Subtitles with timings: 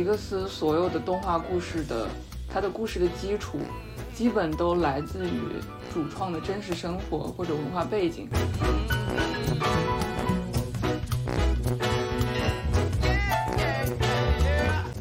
[0.00, 2.08] 皮克斯所有的动画故事的，
[2.48, 3.58] 它的故事的基础，
[4.14, 5.60] 基本都来自于
[5.92, 8.26] 主创的真实生活或者文化背景。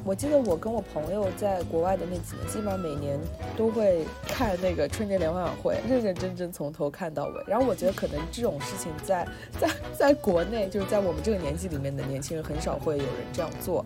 [0.03, 3.17] 我记得我跟我朋友在国外的那几年，基本上每年
[3.55, 7.43] 都会看那个春节联欢晚会， 认认真真从头看到尾。
[7.47, 9.25] 然后我觉得可能这种事情在
[9.57, 13.85] 在在国内，就是在我们这个年纪里面的年轻人很少会有人这样做。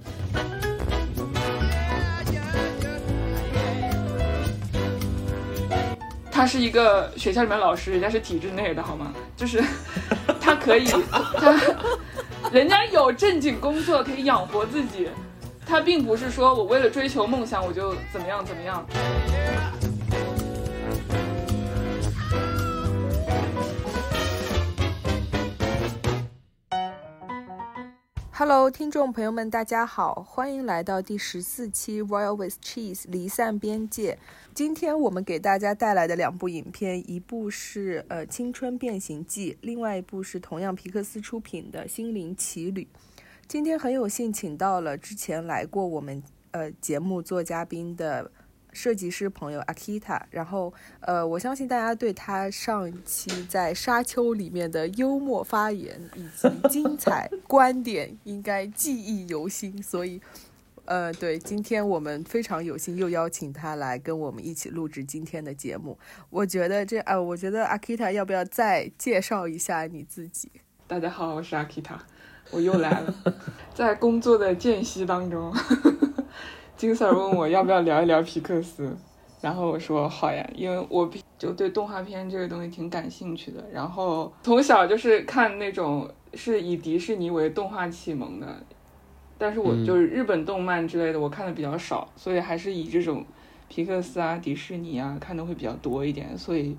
[6.43, 9.13] 他是一个学校里面老师，人家是体制内的，好吗？
[9.33, 9.63] 就是
[10.41, 11.57] 他可以，他
[12.51, 15.07] 人家有正经工作可以养活自己。
[15.65, 18.85] 他并不是说我为了追求梦想我就怎么样怎么样。
[28.35, 34.17] Hello，听众朋友们，大家好，欢迎来到第十四期 Royal with Cheese 离散边界。
[34.55, 42.87] 今天我们给大家带来的两部影片，一部是呃《青春变形记》，另外一部是同样皮克斯出品的《心灵奇旅》。
[43.47, 48.31] 今天很有幸请到了之前来过我们呃节目做嘉宾的
[48.73, 60.19] 设计师朋友 Akita，然后呃我相信大家对他上一期在沙丘里面的幽默发言以及精彩 观点应该记忆犹新，所以
[60.85, 65.97] 呃对今天我们非常有幸又邀请他来跟我们一起录制今天的节目。
[66.29, 70.49] 我觉得这呃我觉得 Akita 要不要再介绍一下你自己？
[70.87, 71.99] 大家好，我是 Akita。
[72.51, 73.15] 我又来了，
[73.73, 75.51] 在工作的间隙当中，
[76.83, 78.93] 金 Sir 问我要不要聊一聊皮克斯，
[79.39, 83.63] 然后我说好呀，因为我就对动画片这个东西挺感兴趣的。
[83.71, 88.45] 然后从小就是看那种是以迪士尼为动画启蒙的，
[89.37, 93.25] 但是我就是日本动漫之类的我看的比较少，所以还是以这种
[93.69, 96.75] 皮克斯啊、迪士尼啊看的会比较多一点，所以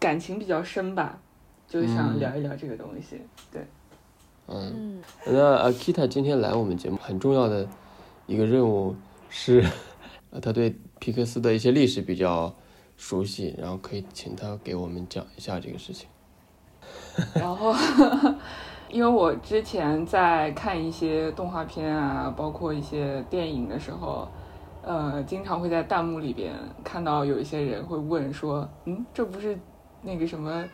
[0.00, 1.18] 感情比较深吧，
[1.68, 3.20] 就想聊一聊这个东西，
[3.52, 3.60] 对。
[4.48, 7.68] 嗯，那阿 Kita 今天来我们节目很重要的
[8.26, 8.96] 一个任务
[9.36, 9.64] 是，
[10.40, 12.54] 他对皮克斯的一些历史比较
[12.96, 16.08] 熟悉，然后可以请他给我们讲一下这个事情。
[17.34, 17.74] 然后，
[18.88, 24.28] 因为我之前在看一些动画片啊，包括一些电影的时候，
[24.82, 29.58] 呃，经常会在弹幕里边看到有一些人会问说，嗯，这不是
[30.02, 30.64] 那个什么？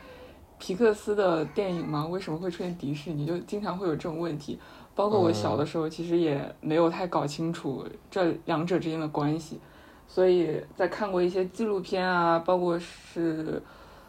[0.58, 2.06] 皮克斯的电影吗？
[2.06, 3.24] 为什么会出现迪士尼？
[3.24, 4.58] 就经常会有这种问题。
[4.94, 9.58] 包括我小的时候，其实也没有太搞清楚这两者之间的关系。
[10.06, 13.62] 所以在看过一些纪录片啊，包括是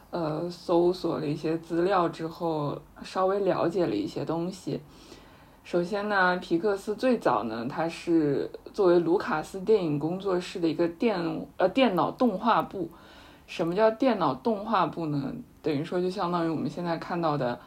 [0.10, 4.82] 呃搜索了一些资料之后，稍微了解了一些东西。
[5.64, 12.90] 首先呢，皮克斯最早呢，它是作为卢卡斯电影工作室的一个电呃电脑动画部。
[13.46, 15.32] 什么叫电脑动画部呢？
[15.62, 17.60] 等于说就相当于我们现在看到的，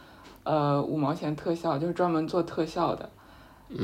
[0.45, 3.11] 呃，五毛钱特效，就是专门做特效的。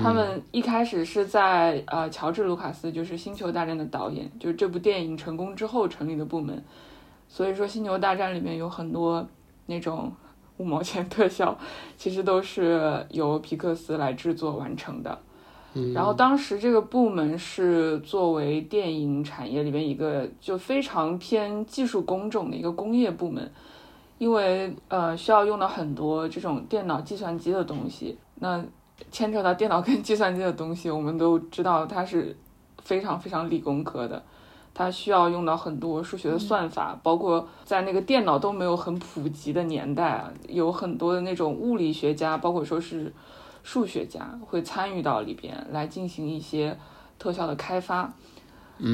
[0.03, 6.63] 他们一开始是在呃，乔治·卢卡斯，就是《星球大战》的导演，就是这部电影成功之后成立的部门。
[7.29, 9.27] 所以说，《星球大战》里面有很多
[9.67, 10.13] 那种
[10.59, 11.57] 五毛钱特效，
[11.97, 15.19] 其实都是由皮克斯来制作完成的。
[15.95, 23.51] 然后当时这个部门是作为电影产业里面一个就非常偏技术工种的一个工业部门。
[24.21, 28.63] 因为呃需要用到很多这种电脑计算机的东西，那
[29.11, 32.37] 牵扯到电脑跟计算机的东西，我们都知道它是
[32.83, 34.23] 非常非常理工科的，
[34.75, 43.11] 它需要用到很多数学的算法，包括在那个电脑都没有很普及的年代啊，有很多的那种物理学家，包括说是
[43.63, 46.77] 数学家会参与到里边来进行一些
[47.19, 48.13] 特效的开发。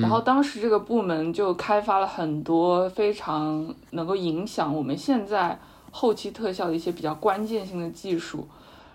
[0.00, 5.56] 然后当时这个部门就开发了很多非常能够影响我们现在
[5.93, 8.49] 后期特效的一些比较关键性的技术。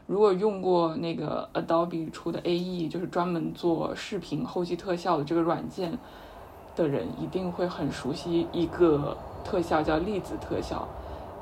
[0.08, 5.98] 如果用过那个 Adobe 出的 AE，就是专门做视频后期特效的这个软件
[6.76, 10.86] 的人，一定会很熟悉一个特效叫粒子特效。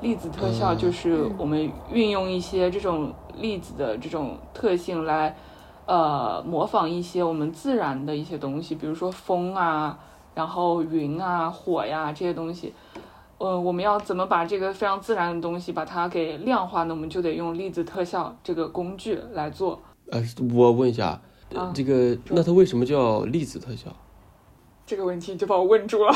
[0.00, 5.36] 粒子特效就是我们运用一些这种粒子的这种特性来。
[5.90, 9.98] 呃，模仿一些我们自然的一些东西，比如说风啊，
[10.36, 12.72] 然后云啊、火呀这些东西。
[13.38, 16.94] 呃，我们要怎么把这个非常自然的东西把它给量化呢？
[16.94, 19.80] 我们就得用粒子特效这个工具来做。
[20.12, 20.22] 呃，
[20.54, 21.20] 我问一下，
[21.74, 23.90] 这个那它为什么叫粒子特效？
[24.86, 26.14] 这个问题就把我问住了，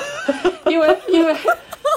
[0.72, 1.36] 因为因为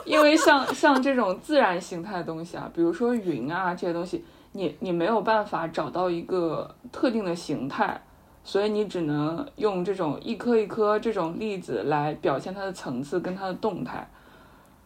[0.03, 4.25] 因为像像这种自然形态的东西啊，比如说云啊这些东西。
[4.55, 8.01] 你你没有办法找到一个特定的形态，
[8.41, 14.09] 所以你只能用这种一颗一颗这种粒子来表现它的层次跟它的动态，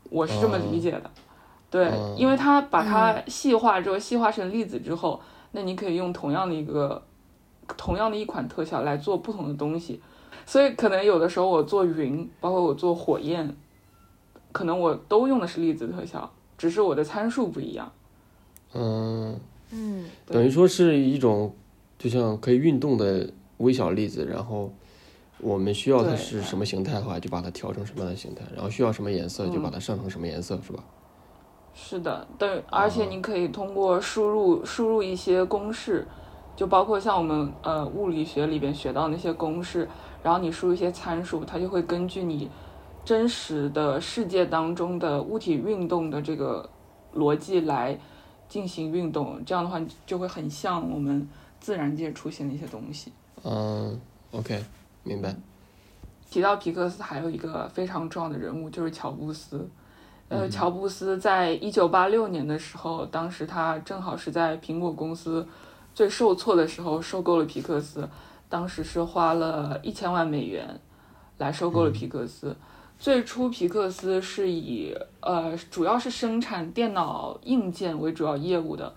[0.09, 1.11] 我是这么理解的。
[1.69, 5.21] 对，因为它把它细化之后，细化成粒子之后，
[5.51, 7.03] 那你可以用同样的一个
[7.77, 10.01] 同样的一款特效来做不同的东西。
[10.47, 13.55] 所以可能有的时候我做云，包括我做火焰，
[14.51, 16.27] 可能我都用的是粒子特效，
[16.57, 17.91] 只是我的参数不一样。
[18.73, 19.39] 嗯
[19.71, 21.53] 嗯，等于说是一种
[21.97, 23.29] 就像可以运动的。
[23.59, 24.71] 微小粒子，然后
[25.41, 30.81] 我们需要它是什么形态的话，就把它调成什么样的形态，然后需要什么颜色，就把它上成什么颜色，是吧？
[31.73, 36.07] 是的，对，而且你可以通过输入输入一些公式，
[36.55, 39.85] 就包括像我们呃物理学里边学到那些公式，
[40.23, 42.49] 然后你输入一些参数，它就会根据你
[43.03, 46.69] 真实的世界当中的物体运动的这个
[47.13, 47.99] 逻辑来
[48.49, 51.25] 进行运动，这样的话就会很像我们
[51.61, 53.13] 自然界出现的一些东西。
[53.43, 53.97] 嗯
[54.31, 54.61] ，OK，
[55.03, 55.33] 明白。
[56.29, 59.69] 提到皮克斯，还有一个非常重要的人物就是乔布斯。
[60.27, 65.47] 呃，乔布斯在一九八六年的时候，当时他正好是在苹果公司
[65.95, 68.07] 最受挫的时候收购了皮克斯，
[68.47, 70.79] 当时是花了一千万美元
[71.39, 72.55] 来收购了皮克斯。
[72.99, 78.93] 最初皮克斯是以呃主要是生产电脑硬件为主要业务的。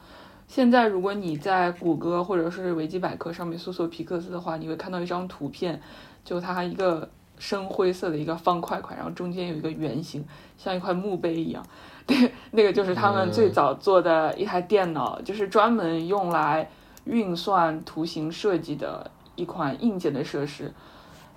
[0.48, 5.80] 现在，如果你在谷歌或者是维基百科上面搜索皮克斯的话，你会看到一张图片，
[6.24, 7.08] 就它一个
[7.38, 10.22] 深灰色的一个方块块，然后中间有一个圆形，
[10.58, 11.64] 像一块墓碑一样。
[12.04, 16.68] 对，那个就是他们最早做的一台电脑，就是专门用来
[17.04, 20.74] 运算图形设计的一款硬件的设施。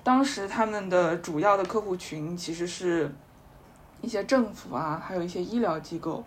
[0.05, 3.13] 当时他们的主要的客户群其实是
[4.01, 6.23] 一些政府啊，还有一些医疗机构。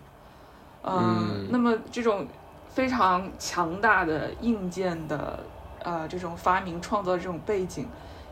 [0.83, 2.27] 嗯，那么这种。
[2.71, 5.43] 非常强大的硬件的
[5.83, 7.87] 呃这种发明创造的这种背景，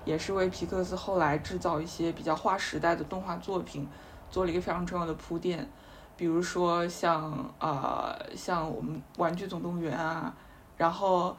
[0.05, 3.85] 也是为皮克斯后来制造一些比较划时代的动画作品
[4.29, 5.67] 做了一个非常重要的铺垫。
[6.15, 10.31] 比如说像啊像我们《玩具总动员》啊，
[10.77, 11.35] 然后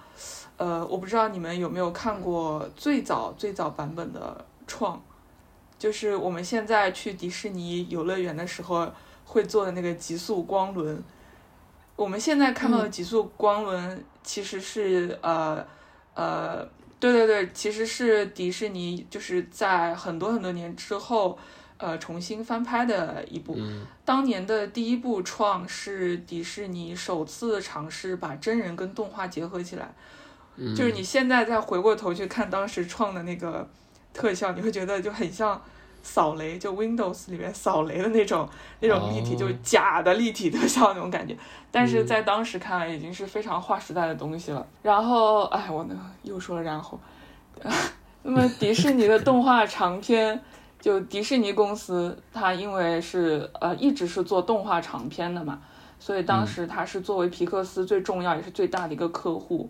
[0.56, 5.00] 呃我不知道你们有没有看过最早最早版本的创，
[5.78, 8.90] 就是我们现在去迪士尼游乐园的时候
[9.24, 11.02] 会坐的那个极速光轮。
[11.96, 15.64] 我们现在看到的极速光轮其实是呃
[16.14, 16.64] 呃，
[17.00, 21.38] 对对对，其实是迪士尼就是在很多很多年之后
[21.78, 23.56] 呃重新翻拍的一部。
[24.04, 29.90] 当年的第一部创是迪士尼首次尝试把真人跟动画结合起来，
[30.76, 33.66] 就是你现在再回过头去看当时创的那个
[34.12, 35.60] 特效，你会觉得就很像。
[36.00, 38.48] 扫雷就 Windows 里面扫雷的那种
[38.80, 41.36] 那种立体，就是假的立体特效那种感觉，
[41.72, 44.64] 但是在当时看来已经是非常划时代的东西了。
[44.80, 46.98] 然后，哎，我呢又说了然后，
[48.22, 50.40] 那么迪士尼的动画长片，
[50.80, 55.60] 就迪士尼公司，它因为是呃一直是做动画长片的嘛，
[55.98, 59.68] 所以当时它是作为皮克斯最重要也是最大的一个客户。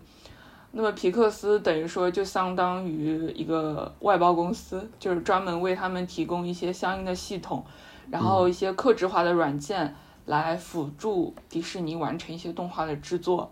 [0.71, 7.65] 那么皮克斯等于说就相当于一个外包公司，就是专门为他们提供一些相应的系统，
[8.11, 9.95] 然后一些克制化的软件
[10.27, 13.51] 来辅助迪士尼完成一些动画的制作，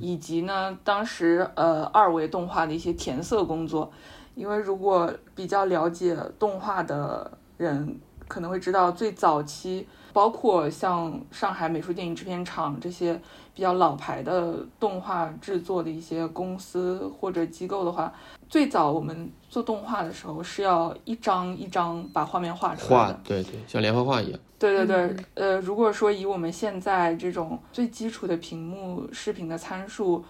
[0.00, 3.92] 以及呢当时呃二维动画的一些填色工作，
[4.38, 9.86] 因为如果比较了解动画的人可能会知道最早期。
[10.10, 13.14] 包括像上海美术电影制片厂这些
[13.54, 18.12] 比较老牌的动画制作的一些公司或者机构的话，
[18.48, 24.40] 最早我们做动画的时候是要一张一张把画面画出来的，对对，像连环画一样。
[24.58, 30.24] 对对对，呃，如果说以我们现在这种最基础的屏幕视频的参数，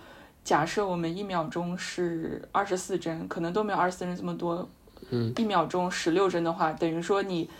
[0.48, 4.66] 假设我们一秒钟是二十四帧，可能都没有二十四帧这么多，
[5.10, 7.50] 嗯，一秒钟十六帧的话，等于说你。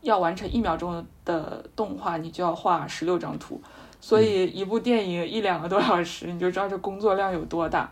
[0.00, 3.60] 要完成一秒钟的动画，你就要画十六张图，
[4.00, 7.90] 所以一部电影一两个多小时，你就知道这工作量有多大。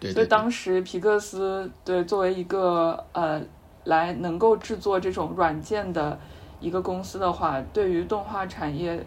[0.00, 3.42] 所以当时皮克斯对作为一个呃
[3.82, 6.16] 来能够制作这种软件的
[6.60, 9.04] 一个公司的话，对于动画产业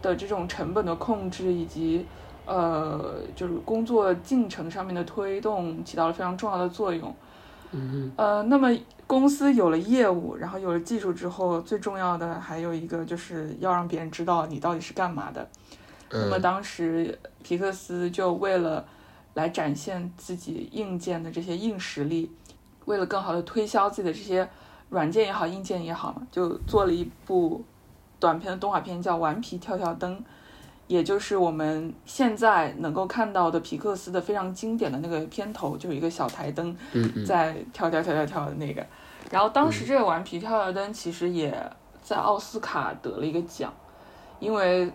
[0.00, 2.06] 的这种成本的控制以及
[2.48, 7.14] 呃就是工作进程上面的推动起到了非常重要的作用。
[7.72, 8.74] 嗯呃，那么。
[9.08, 15.48] 公司有了业务，然后有了技术之后，最重要的还有一个就是要让别人知道你到底是干嘛的。
[16.10, 18.84] 那么当时皮克斯就为了
[19.32, 22.30] 来展现自己硬件的这些硬实力，
[22.84, 24.46] 为了更好的推销自己的这些
[24.90, 27.64] 软件也好、硬件也好嘛，就做了一部
[28.20, 30.14] 短片的动画片，叫《顽皮跳跳灯》，
[30.88, 36.74] 也就是我们现在能够看到的皮克斯的非常经典的那个片头，就是一个小台灯
[37.26, 38.84] 在跳跳跳跳跳的那个。
[39.30, 41.54] 然后当时这个顽皮跳跳灯其实也
[42.02, 43.70] 在奥斯卡得了一个奖，
[44.40, 44.90] 因为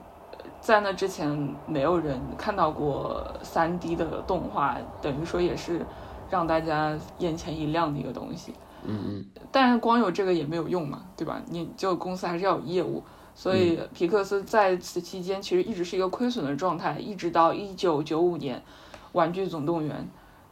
[0.59, 5.85] 在那之前没有人看到过 3D 的动画，等于说也是
[6.29, 8.51] 让大家眼前一亮的一个东西。
[8.83, 9.25] 嗯嗯。
[9.51, 11.39] 但是光有这个也没有用嘛，对吧？
[11.49, 13.03] 你就公司还是要有业务。
[13.35, 18.57] 所以皮克斯在此期间其实一直是一个亏损的状态，一直到一九九五年，
[19.13, 19.97] 《玩具总动员》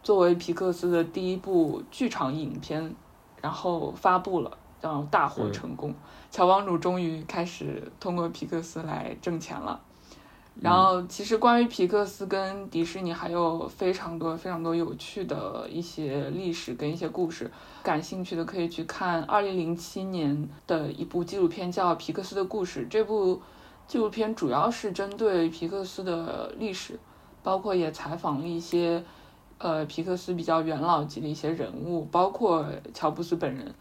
[0.04, 2.96] 作为皮克斯的第一部剧场影片，
[3.42, 5.94] 然后发布了，然后大获成功，
[6.32, 9.80] 乔帮主终于开始通过皮克斯来挣钱了。
[10.60, 17.50] 然后，其实关于皮克斯跟迪士尼还有非常多非常多有趣的一些历史跟一些故事，
[17.82, 22.82] 感兴趣的可以去看二零零七年的一部纪录片，叫《皮克斯的故事》。
[22.90, 23.42] 这部
[23.88, 27.00] 纪录片主要是针对皮克斯的历史，
[27.42, 29.04] 包括也采访了一些
[29.58, 33.74] 呃皮克斯比较元老级的一些人物，包括乔布斯本人。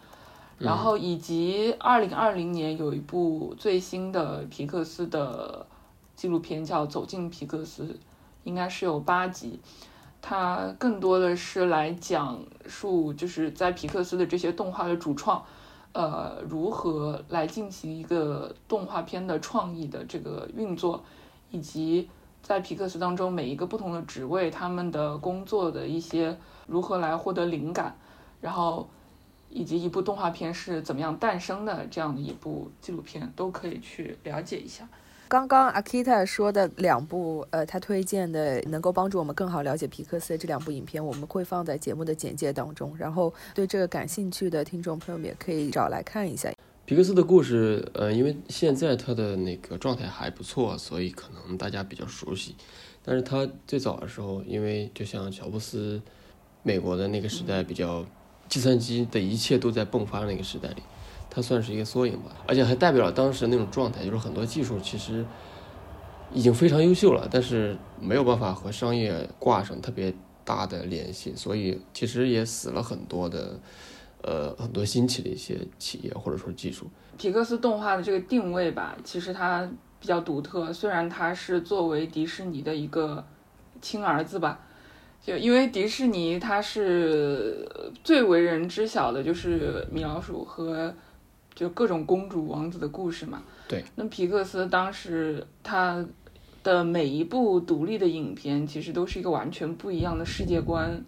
[0.57, 5.67] 然后以及二零二零年有一部最新的皮克斯的。
[6.21, 7.85] 纪录片叫《走进皮克斯》，
[8.45, 9.59] 应该是有八集，
[10.21, 15.43] 它更多的是来讲述就是在皮克斯的这些动画的主创，
[15.95, 21.03] 呃，如何来进行一个动画片的创意的这个运作，
[21.50, 22.11] 以及
[22.43, 26.37] 在皮克斯当中每一个不同的职位他们的工作的一些
[26.67, 27.97] 如何来获得灵感，
[28.43, 28.87] 然后
[29.49, 34.87] 以及一部动画片是怎么样诞生的这样的一部纪录片，都可以去了解一下。
[35.30, 42.92] 刚刚 Akita 说的两部，呃，他推荐的能够帮助我们更好了解皮克斯这两部影片，我们会放在节目的简介当中。
[42.99, 46.52] 然后对这个感兴趣的听众朋友们也可以找来看一下。
[46.84, 52.56] 皮克斯的故事，呃，因为现在他的那个状态还不错，所以可能大家比较熟悉。
[53.04, 56.02] 但是他最早的时候，因为就像乔布斯，
[56.64, 58.04] 美国的那个时代比较，
[58.49, 60.82] 计算机的一切都在迸发的那个时代里。
[61.32, 65.25] 它算是一个缩影吧，而且还代表了当时那种状态，就是很多技术其实
[66.32, 70.12] 已经非常优秀了，但是没有办法和商业挂上特别
[70.44, 73.60] 大的联系，所以其实也死了很多的，
[74.22, 76.88] 呃，很多新起的一些企业或者说技术。
[77.16, 79.70] 皮克斯动画的这个定位吧，其实它
[80.00, 83.25] 比较独特，虽然它是作为迪士尼的一个
[83.80, 84.58] 亲儿子吧，
[85.25, 87.68] 就因为迪士尼它是
[88.02, 90.92] 最为人知晓的就是米老鼠和。
[91.61, 93.43] 就各种公主王子的故事嘛。
[93.69, 93.85] 对。
[93.95, 96.02] 那皮克斯当时他
[96.62, 101.05] 的每一部独立的影片，其实都是一个完全不一样的世界观。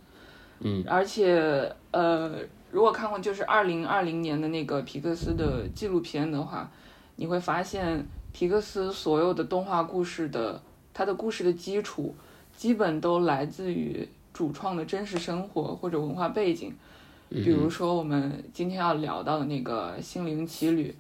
[0.61, 0.85] 嗯。
[0.87, 2.37] 而且，呃，
[2.71, 6.71] 如果看过就是二零二零年的那个皮克斯的纪录片的话，
[7.17, 10.61] 你会发现皮克斯所有的动画故事的
[10.93, 12.15] 它的故事的基础，
[12.55, 16.75] 基本都来自于主创的真实生活或者文化背景。
[17.33, 20.91] 比如说，我们今天要聊到的那个《心灵奇旅》，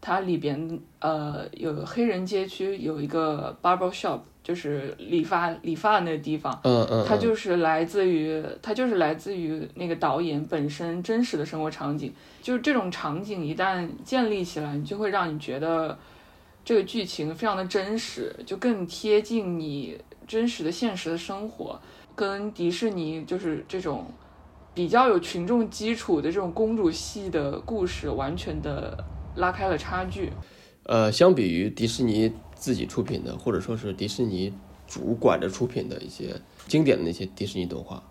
[0.00, 6.60] 它里边呃有黑人街区有一个 barber shop，就是理发理发的那个地方。
[6.64, 7.04] 嗯嗯。
[7.06, 12.12] 它就是来自于它就是来自于那个导演本身真实的生活场景。
[12.42, 15.96] 就是这种场景一旦建立起来，你就会让你觉得
[16.64, 21.80] 这个剧情非常的真实，就更贴近你真实的现实的生活，
[22.14, 24.06] 跟迪士尼就是这种。
[24.74, 29.04] 比较有群众基础的这种公主系的故事，完全的
[29.36, 30.30] 拉开了差距。
[30.84, 34.52] 呃，相比于迪士尼自己出品的，或者说是迪士尼
[34.88, 38.02] 主管着出品的一些经典的那些迪士尼动画，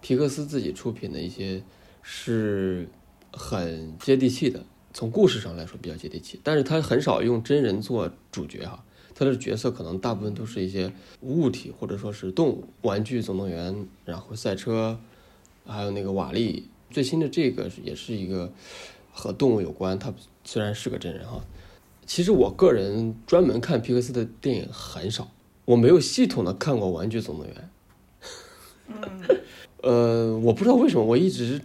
[0.00, 1.62] 皮克斯自己出品的一些
[2.02, 2.88] 是
[3.32, 4.62] 很接地气的，
[4.92, 6.38] 从故事上来说比较接地气。
[6.44, 8.84] 但是他很少用真人做主角哈，
[9.14, 15.00] 他的角色可能大部分都是一些物体或者说是动物，玩具总动员，然后赛车。
[15.66, 18.52] 还有那个瓦力，最新的这个也是一个
[19.12, 19.98] 和动物有关。
[19.98, 20.12] 它
[20.44, 21.40] 虽然是个真人哈，
[22.06, 25.28] 其实我个人专门看皮克斯的电影很少，
[25.64, 27.54] 我没有系统的看过《玩具总动员》。
[28.88, 29.40] 嗯，
[29.82, 31.60] 呃，我不知道为什么，我一直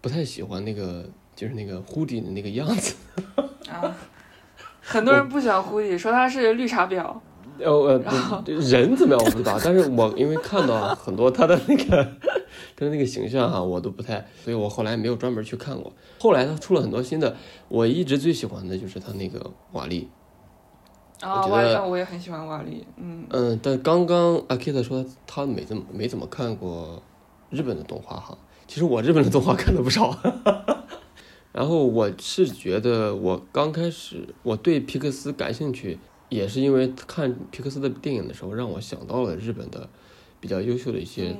[0.00, 2.94] 不太喜欢那个，就是那个胡迪的那个样子。
[3.68, 3.96] 啊，
[4.80, 7.18] 很多人不喜欢胡迪，说他是绿茶婊。
[7.62, 12.04] 呃呃，人怎么样我不知道，但是我因为看到很多他的那个
[12.76, 15.92] 他的那个形象哈，我都不太，所以我后来没有专门去看过。
[16.18, 17.36] 后来他出了很多新的，
[17.68, 20.08] 我一直最喜欢的就是他那个瓦力。
[21.20, 23.26] 啊，瓦力，我也很喜欢瓦力，嗯。
[23.30, 27.02] 嗯，但刚刚阿 Kit 说他没怎么没怎么看过
[27.50, 30.16] 日本的动画哈，其实我日本的动画看了不少。
[31.52, 35.98] 然后我是觉得我刚开始我对皮克斯感兴趣。
[36.30, 39.86] 也是因为看皮克斯的电影的时候，让我想到了日本的
[40.40, 41.36] 比较优秀的一些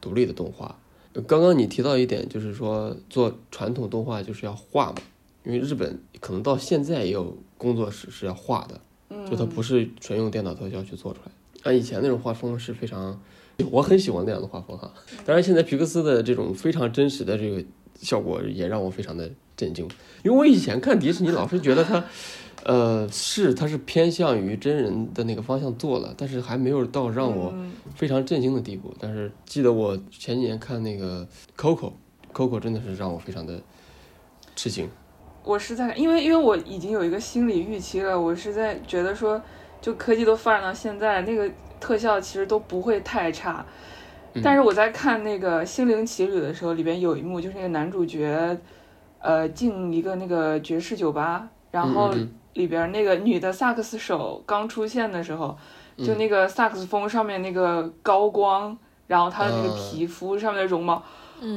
[0.00, 0.76] 独立的动画。
[1.26, 4.96] 刚刚你提到一点，就是说做传统动画就是要画嘛，
[5.44, 8.80] 因为日本可能到现在也有工作室是要画的，
[9.30, 11.32] 就它不是纯用电脑特效去做出来。
[11.64, 13.20] 按以前那种画风是非常，
[13.70, 14.92] 我很喜欢那样的画风哈。
[15.24, 17.62] 当然，现在皮克斯的这种非常真实的这个
[18.00, 19.86] 效果也让我非常的震惊，
[20.24, 22.04] 因为我以前看迪士尼老是觉得它，
[22.64, 27.52] 呃，是它是偏向于真人的那个方向做了，但是还没有到让我
[27.94, 28.94] 非常震惊的地步。
[28.98, 31.26] 但是记得我前几年看那个
[31.56, 33.60] Coco，Coco 真的是让我非常的
[34.56, 34.88] 吃惊。
[35.44, 39.40] 我是在因为因为我已经有一个心理预期了，我是在觉得说。
[39.80, 41.50] 就科技都发展到现在，那个
[41.80, 43.66] 特效其实都不会太差。
[44.40, 48.56] 但是我在看那个《心灵奇旅》的时候，里边有一幕就是那个男主角，
[49.18, 52.14] 呃，进一个那个爵士酒吧，然后
[52.54, 55.56] 里边那个女的萨克斯手刚出现的时候，
[55.98, 61.02] 就那个萨克斯风上面那个高光，然后她的那个皮肤上面的绒毛，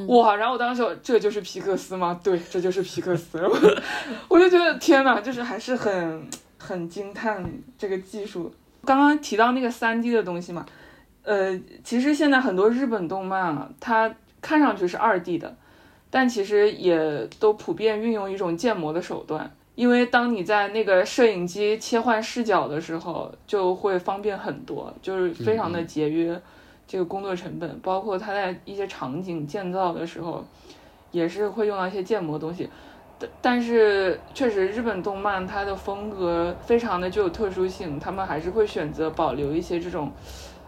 [0.08, 0.36] 哇！
[0.36, 2.20] 然后我当时说这就是皮克斯吗？
[2.24, 3.40] 对，这就是皮克斯。
[4.28, 6.28] 我就觉得天哪，就是还是很。
[6.58, 7.46] 很惊叹
[7.78, 8.52] 这个技术。
[8.84, 10.66] 刚刚提到那个三 D 的东西嘛，
[11.22, 14.12] 呃，其实现在很多日本动漫啊，它
[14.42, 15.56] 看上去是二 D 的，
[16.10, 19.56] 但其实也都普遍运用一种建模的手段。
[19.76, 26.42] 因为当你在那个摄影机切换视角的时候，就会方便很多，就是非常的节约
[26.88, 27.80] 这个工作成本。
[27.82, 30.44] 包括它在一些场景建造的时候，
[31.12, 32.70] 也是会用到一些建模东西。
[33.42, 40.12] 但是确实，日本动漫它的风格非常的具有特殊性，他们还是会选择保留一些这种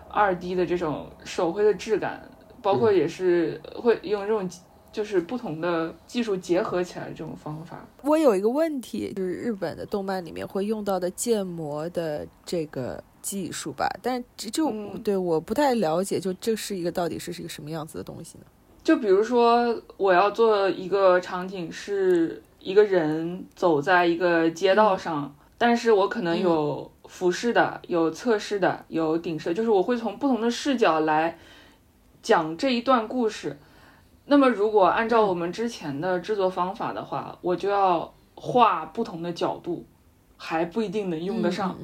[0.09, 2.29] 二 D 的这种手绘的质感，
[2.61, 4.49] 包括也是会用这种
[4.97, 7.85] 就是不同的技术结合起来这种方法。
[8.01, 13.87] 我有一个问题，就是日本的动漫里面会用到的建模的这个技术吧？
[14.01, 18.45] 但这就对我不太了解，就这是一个到底是是一个什么样子的东西呢？
[18.83, 31.37] 就比如说，我要做一个场景，是一个人走在一个街道上，但是我可能有俯视的，有侧视的，有顶视，就是我会从不同的视角来
[32.23, 33.59] 讲这一段故事。
[34.29, 39.85] 那么，如果按照我们之前的制作方法的话，我就要画不同的角度，
[40.35, 41.75] 还不一定能用得上。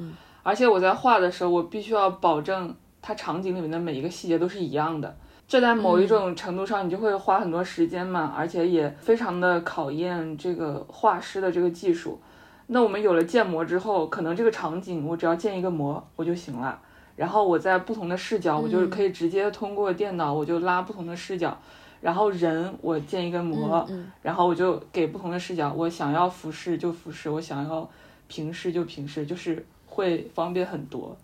[0.42, 5.16] 而且我在画的时候，我必须要保证它场景里面的每一个细节都是一样的。
[5.48, 12.20] 这在某一种程度上，你就会花很多时间嘛，而且也非常的考验这个画师的这个技术。
[12.66, 16.78] 那我们有了建模之后，可能这个场景我只要建一个模我就行了，
[17.16, 21.56] 然后我在不同的视角，我就可以直接通过电脑，我就拉不同的视角，
[22.04, 23.88] 然后人我建一个模，
[24.20, 27.88] 然后我就给不同的视角，我想要俯视就俯视，我想要
[28.28, 31.16] 平视就平视，就是会方便很多。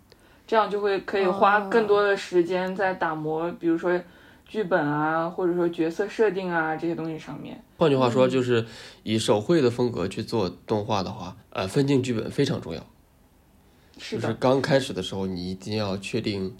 [0.47, 4.01] 这样就会可以花更多的时间在打磨，比如说
[4.47, 7.63] 剧本啊，或者说角色设定啊这些东西上面。
[7.77, 8.65] 换句话说，就是
[9.03, 12.83] 以手绘的风格去做动画的话，呃，分镜剧本非常重要。
[13.99, 14.17] 是。
[14.17, 16.55] 就是刚开始的时候，你一定要确定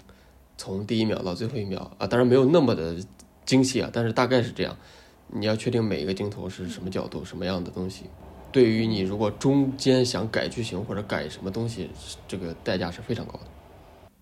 [0.56, 2.94] 从第一秒到最后一秒啊，当然没有那么的
[3.44, 4.76] 精细啊，但是大概是这样。
[5.34, 8.04] 你要确定每一个镜头是什么角度、什么样的东西。
[8.50, 11.88] 对于你如果中间想改剧情或者改什么东西，
[12.28, 13.32] 这个代价是非常高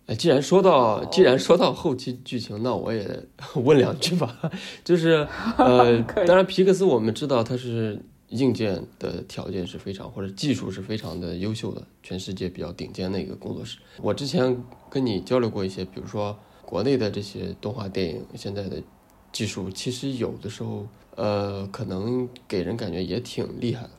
[0.07, 0.15] 的。
[0.15, 4.39] 既然说到，既然说到后期剧情，那我也 问两句吧。
[4.85, 13.79] 就是，呃， 当然皮克斯我们知道它是硬件的条件是非常，或者技术是非常的优秀的，全世界比较顶尖的一个工作室。
[14.01, 14.57] 我之前
[14.89, 18.83] 跟你交流过一些，比如说国内的这些动画电影，现在的
[19.33, 23.91] 技术其实有的时候，呃，可能给人感觉也挺厉害的。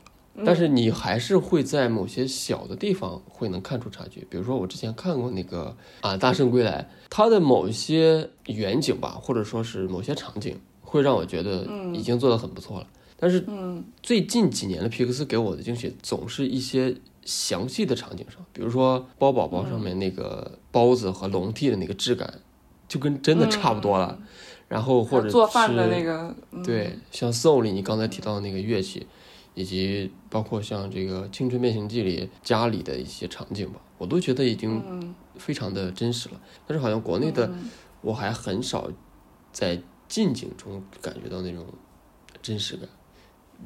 [0.46, 12.86] 但是你还是会在某些小的地方会能看出差距，比如说我之前看过那个啊《大圣归来》，它的某一些远景吧，或者说是某些场景，会让我觉得已经做得很不错了。
[13.18, 13.44] 但是
[14.02, 22.40] 最近几年的皮克斯给我的惊喜，总是一些详细的场景上，比如说包宝宝上面那个包子和笼屉的那个质感，
[22.88, 24.18] 就跟真的差不多了。
[24.72, 29.06] 然后或者做饭的那个，对，像 Soul 里你刚才提到的那个乐器。
[29.54, 36.40] 以及包括像这个《青春变形记》里家里的一些场景吧，我都觉得已经非常的真实了。
[36.66, 37.52] 但是好像国内的
[38.00, 38.90] 我还很少
[39.52, 41.66] 在近景中感觉到那种
[42.40, 42.88] 真实感。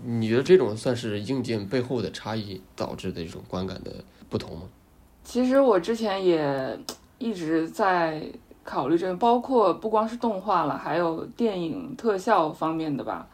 [0.02, 4.62] 你觉得这种算是硬件背后的差异导致的一种观感的不同吗？
[5.22, 6.76] 其实我之前也
[7.18, 8.20] 一直在
[8.66, 13.26] 考虑这个，包括不光是动画了，还有电影特效方面的吧。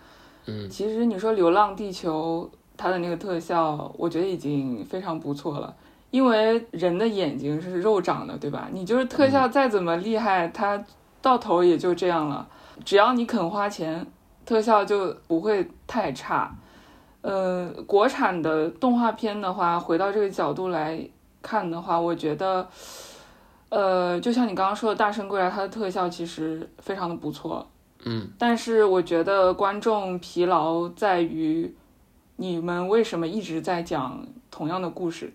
[0.47, 5.75] 嗯，其实你说《流浪地球》它的那个特效，我觉得已经非常不错了。
[6.11, 8.69] 因为人的眼睛是肉长的，对吧？
[8.71, 10.85] 你就是特效再怎么厉害，它
[11.23, 12.47] 到头也就这样了。
[12.85, 14.07] 只要你肯花钱，
[14.45, 16.55] 特效就不会太差。
[17.23, 21.01] 呃，国产的动画片的话，回到这个角度来
[21.41, 22.69] 看的话，我觉得，
[23.73, 27.67] 呃，就像你刚刚说的《大圣归来》，它的特效其实非常的不错。
[28.05, 31.75] 嗯，但是我觉得观众疲劳在于，
[32.37, 35.33] 你们为什么一直在讲同样的故事？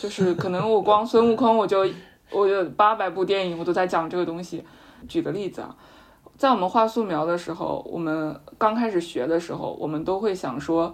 [0.00, 1.86] 就是可能我光孙悟空，我就
[2.32, 4.64] 我有八百部电影，我都在讲这个东西。
[5.06, 5.76] 举个例子啊，
[6.36, 10.92] 在我们画素描的时候，我们刚开始学的时候，我们都会想说，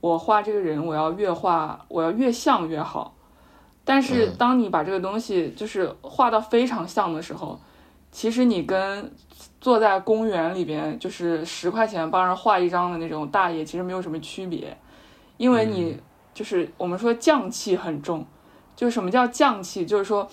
[0.00, 3.14] 我画这个人，我要越画，我要越像越好。
[3.84, 7.58] 但是当你把这个东西就是画到非常像的时候，
[8.12, 9.12] 其实你跟
[9.60, 14.76] 坐在公园里边就是十块钱帮人画一张的那种大爷其实没有什么区别，
[15.36, 15.98] 因为你
[16.32, 18.24] 就是我们说匠气很重，
[18.76, 20.28] 就是什么叫匠气，就是说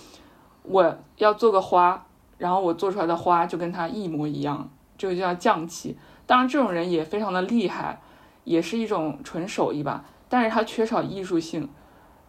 [0.61, 2.05] 我要做个花，
[2.37, 5.97] 然后我做出来的花就跟他一模一样，这个就叫匠气。
[6.27, 7.99] 当然这种人也非常的厉害，
[8.43, 11.67] 也是一种纯手艺吧，但是他缺少艺术性。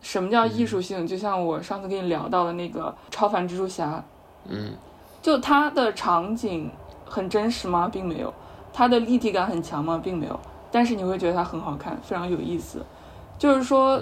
[0.00, 1.06] 什么叫艺术性？
[1.06, 4.02] 就像我上次跟你聊到的那个超凡蜘蛛侠，
[4.48, 4.72] 嗯，
[5.20, 6.70] 就它的场景
[7.04, 7.88] 很真实吗？
[7.92, 8.32] 并没有，
[8.72, 10.00] 它的立体感很强吗？
[10.02, 12.82] 并没有，但是你会觉得它很好看，非常有意思。
[13.38, 14.00] 就是说，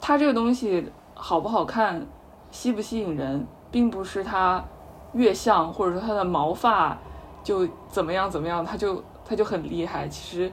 [0.00, 2.04] 它这个东西好不好看，
[2.50, 4.64] 吸不吸引人，并不是它
[5.12, 6.98] 越像，或者说它的毛发
[7.44, 10.08] 就怎么样怎么样，它就它就很厉害。
[10.08, 10.52] 其实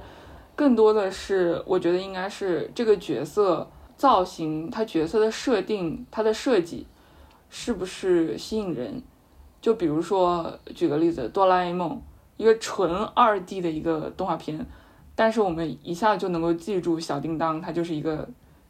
[0.55, 3.67] 更多的是，我觉得应该是这个角色。
[3.99, 6.87] 造型，它角色的设定，它的设计
[7.49, 9.03] 是不是吸引人？
[9.61, 11.91] 就比如说，举个例子，《哆啦 A 梦》
[12.37, 14.65] 一个纯二 D 的一个动画片，
[15.15, 18.25] 但是我们一下就能够记住小叮当，它就是一个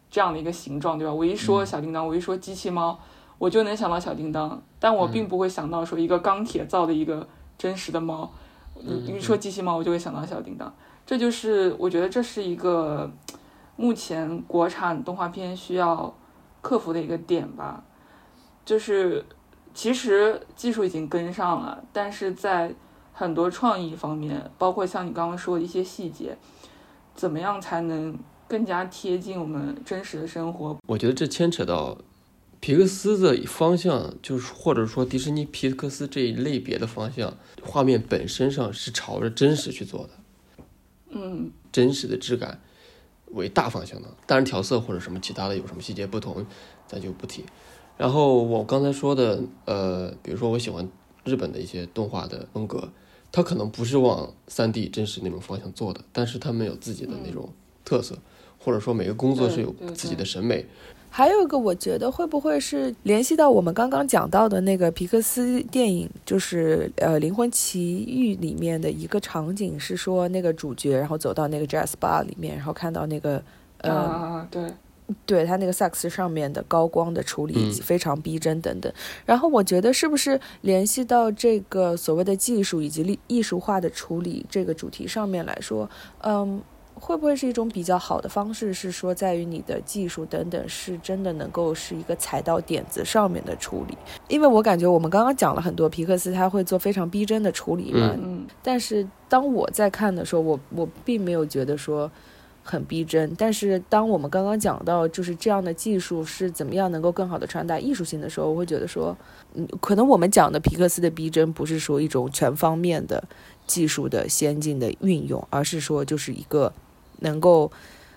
[0.09, 1.13] 这样的一个形状，对吧？
[1.13, 2.99] 我一说小叮当，我一说机器猫，
[3.37, 8.31] 我就能想到小叮当，但我并不会想到说一个钢铁造的一个真实的猫。
[8.73, 10.73] 你一说机器猫，我就会想到小叮当。
[11.05, 13.11] 这就是我觉得这是一个。
[13.79, 16.13] 目前国产动画片需要
[16.59, 17.81] 克服的一个点吧，
[18.65, 19.25] 就是
[19.73, 22.75] 其实技术已经跟上了，但是在
[23.13, 26.37] 很多创意方面，包括像你刚刚说的一些细节，
[27.15, 30.77] 怎么样才能更加贴近我们真实的生活？
[30.85, 31.97] 我觉得这牵扯到
[32.59, 40.09] 皮克斯的方向，就是或者说迪士尼皮克斯这一类别的方向，画面本身上是朝着真实去做的，
[41.11, 42.59] 嗯，真实的质感。
[43.31, 46.45] 为大方向的，当然调色或者什么其他的有什么细节不同，
[46.87, 47.43] 咱就不提。
[47.97, 50.89] 然后我刚才说的，呃，比如说我喜欢
[51.25, 52.89] 日本的一些动画的风格，
[53.31, 57.51] 它可能不是往三 D 真实那种方向做的，但是他们有自己的那种
[57.83, 58.17] 特色，
[58.57, 60.65] 或者说每个工作室有自己的审美。
[61.11, 73.41] 还有一个，我觉得会不会是联系到我们刚刚讲到的那个皮克斯电影，就是呃《灵魂奇遇》里面的一个场景，是说那个主角然后走到那个 jazz bar 里面，然后看到那个
[73.79, 74.71] 呃，对，
[75.25, 78.93] 对他那个萨克斯上面的高光的处理非常逼真等等。
[79.25, 85.89] 然后我觉得是不是联系到这个所谓的技术以及艺艺术化的处理这个主题上面来说，
[86.21, 86.61] 嗯。
[86.99, 88.73] 会不会是一种比较好的方式？
[88.73, 93.97] 是说在于你的技术等等，是真的能够是一个踩到点子上面的处理？
[94.27, 98.15] 因为我感觉我们刚刚讲了很多皮克斯，他会做非常逼真的处理嘛。
[98.21, 98.45] 嗯。
[98.61, 102.11] 但是当我在看的时候，我我并没有觉得说
[102.63, 103.33] 很逼真。
[103.35, 109.17] 但是当我们刚刚讲到就是这样的技术是怎么样能够更好的传达艺术性的时候，我会觉得说，
[109.55, 113.23] 嗯，可能我们讲的皮克斯的逼真不是说一种全方面的
[113.65, 116.71] 技术的先进的运用，而是说就是一个。
[117.21, 117.71] 能够，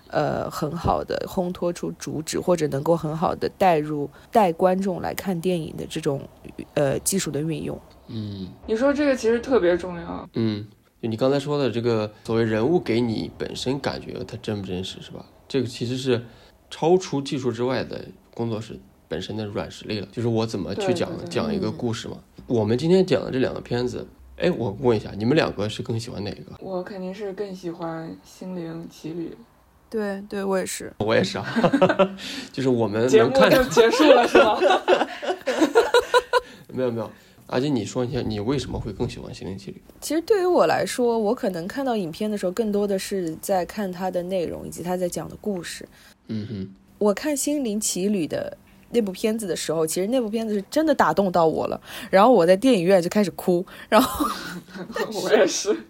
[0.09, 6.21] 呃，很好的烘托出主旨，或者能够很好的带入带观众来看电影的这种，
[6.75, 7.81] 呃，技术的运用。
[8.09, 10.29] 嗯，你说这个其实特别重要。
[10.35, 10.67] 嗯，
[11.01, 15.25] 就你刚才说的这个所谓人物给你本身感觉它真不真实是吧？
[15.49, 16.23] 这个其实是
[16.71, 20.07] 超出技术之外的工作室本身的软实力了。
[20.12, 22.19] 就是我怎么去讲讲一个故事嘛。
[22.47, 24.07] 我们今天讲的这两个片子。
[24.42, 26.52] 哎，我问一下，你们两个是更喜欢哪个？
[26.59, 29.28] 我肯定是更喜欢《心灵奇旅》。
[29.88, 31.46] 对，对我也是，我也是啊。
[32.50, 34.59] 就是我们节目就结束了，是吗？
[36.72, 37.09] 没 有没有，
[37.46, 39.81] 阿金，你说一下，你为什么会更喜欢《心灵奇旅》？
[40.00, 45.88] 其实对于我来说，我可能看到影片的时候，更多的是在看它的内容以及他在讲的故事。
[46.26, 48.59] 嗯哼，我看《心灵奇旅》的。
[48.92, 54.26] 那部片子的时候，其实那部片子是真的打动到我了，然后我在电影院就开始哭，然后
[55.22, 55.68] 我也是，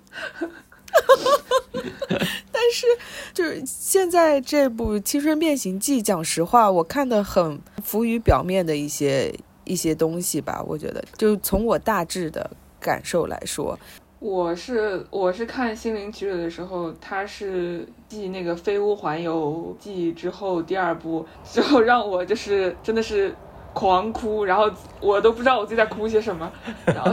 [2.50, 2.86] 但是
[3.34, 9.34] 就是现在这部《青春变形记》，讲实话，我看的很浮于表面的一些
[9.64, 10.62] 一些东西吧。
[10.66, 13.78] 我觉得，就从我大致的感受来说，
[14.22, 23.35] 我是我是看《心灵奇旅》的时候，它是继那个《飞屋环游记》之后第二部之后，让我就是真的是
[23.74, 26.50] 狂哭，然后我都不知道我自己在哭些什么，
[26.87, 27.12] 然后。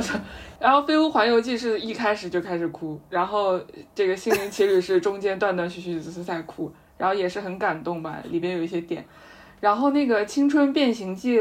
[0.59, 3.59] 然后《飞屋环游记》是一开始就开始哭，然后
[3.95, 9.03] 这个《心灵奇旅》是中间断断续续只是在哭，然后也是很感动吧，里边有一些点。
[9.61, 11.39] 然后那个《青春变形记》，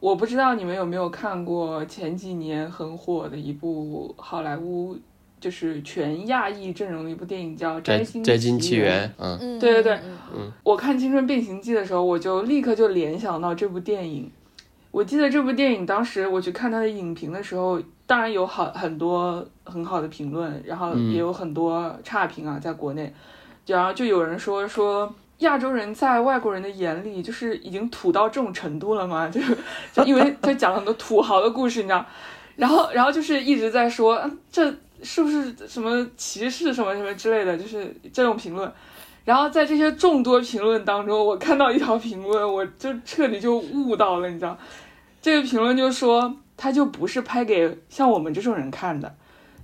[0.00, 4.96] 我不知道你们有没有看过前几年很火的一部好莱坞，
[5.40, 9.08] 就是全亚裔阵容的一部电影，叫《摘星摘星奇缘》。
[9.18, 10.00] 嗯，对对对，
[10.34, 14.30] 嗯，我看《青春变形记》的时候，我就立刻就联想到这部电影。
[14.90, 17.80] 我记得这部电影当时我去看它的影评的时候。
[18.06, 23.10] 当然有好很多很好的评论，然后也有很多差评啊，在国内，
[23.64, 25.10] 然后就有人说说
[25.44, 29.28] 亚洲人在外国人的眼里就是已经土到这种程度了吗？
[29.32, 29.56] 就是
[29.92, 32.04] 就 因为他讲了很多土豪的故事，你知道，
[32.56, 38.70] 然后然后就是一直在说这是不是什么歧视什么什么之类的，就是这种评论。
[39.24, 44.58] 然后在这些众多评论当中，我看到一条评论，我就彻底就悟到了，你知道，
[45.22, 46.36] 这个评论就说。
[46.56, 49.12] 他就不是拍给像我们这种人看的，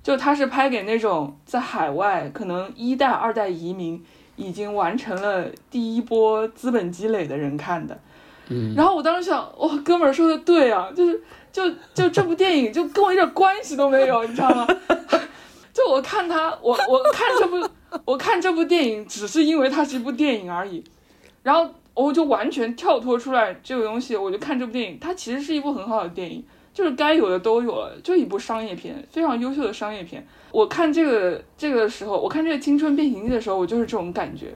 [0.03, 4.05] 就他是拍给那种在海外可能一代、二代移民
[4.41, 7.97] 已经完成了第一波资本积累的人看的。
[8.49, 11.23] 嗯，然后我当时想，哇，哥们儿说的对啊，就是
[11.53, 14.67] 就就这部电影就跟我一点关系都没有，你知道吗？
[15.73, 17.69] 就我看他，我我看这部
[18.05, 20.83] 我看这部电影只是因为它是一部电影而已，
[21.45, 26.45] 然后我就完全跳脱出来这个东西，我就看这部电影，它其实是一部很好的电影。
[26.81, 30.27] 就是该有的都有了，就一部商业片，非常优秀的商业片。
[30.51, 34.55] 我看这个这个时候，我看这个《青春变形记》的时候，我就是这种感觉。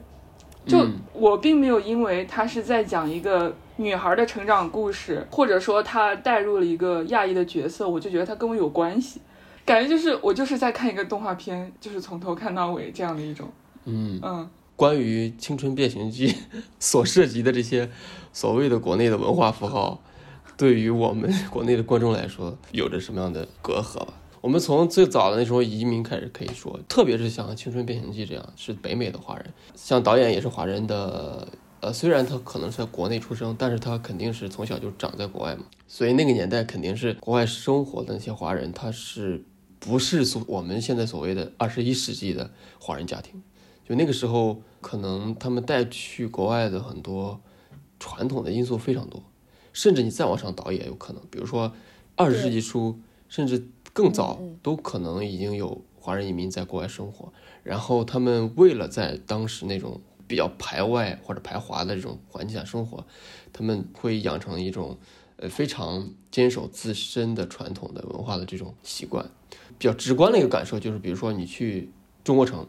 [0.66, 9.20] 就我并没有因为他是在讲一个女孩的成长故事，或者说他带入了一个亚裔的角色，我就觉得他跟我有关系。
[9.66, 13.46] 感觉就是我就是在看一个动画片，就是从头看到尾这样的一种。
[13.84, 14.48] 嗯嗯。
[14.76, 16.28] 关于《青春变形记》
[16.80, 17.90] 所涉及的这些
[18.32, 20.00] 所谓的国内的文化符号。
[20.58, 24.14] 对于我们 国内的观众来说，有着什么样的隔阂吧？
[24.40, 31.48] 我们从最早的那时候移民开始可以说，特别是像《青春变形记》这样是北美的华人，像导演也是华人的，
[31.80, 39.42] 呃，虽然他可能是在国内出生，但是他肯定是从小就长在国外嘛，所以那个年代肯定是国外生活的那些华人，他是
[39.78, 43.42] 不是所我们现在所谓的二十一世纪的华人家庭？
[43.88, 47.40] 就那个时候，可能他们带去国外的很多
[47.98, 49.22] 传统的因素非常多。
[49.74, 51.70] 甚至你再往上倒也有可能，比如说
[52.16, 52.96] 二十世纪初，
[53.28, 57.32] 甚至更早，都可能已经有华人移民在国外生活。
[57.64, 63.04] 然后他们为了在当时那种比较排外或者排华的这种环境下生活，
[63.52, 64.96] 他们会养成一种
[65.38, 69.28] 呃非常坚守自身的传统的文化的这种习惯。
[69.76, 71.90] 比较直观的一个感受就是，比如说你去
[72.22, 72.64] 中国城，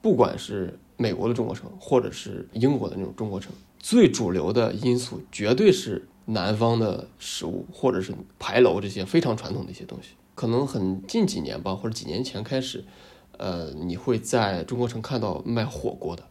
[0.00, 6.06] 不管是美国的中国城，或者是英国的那种中国城，最主流的因素绝对是。
[6.26, 12.84] 南方的食物，或者是牌楼这些非常传统的一些东西，可能很近几年吧，或者几年前开始，
[13.36, 16.22] 呃，你会在中国城看到卖火锅的，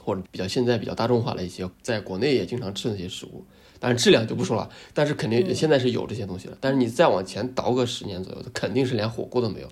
[0.00, 3.44] 或者比较现在比较大众化的一些，在国内也经常吃的一些食物，
[3.78, 6.56] 但是质量就不说了，但是肯定现在是有这些东西了。
[6.60, 9.68] 但是你再往前倒个十年左右，肯定是连火锅都没有，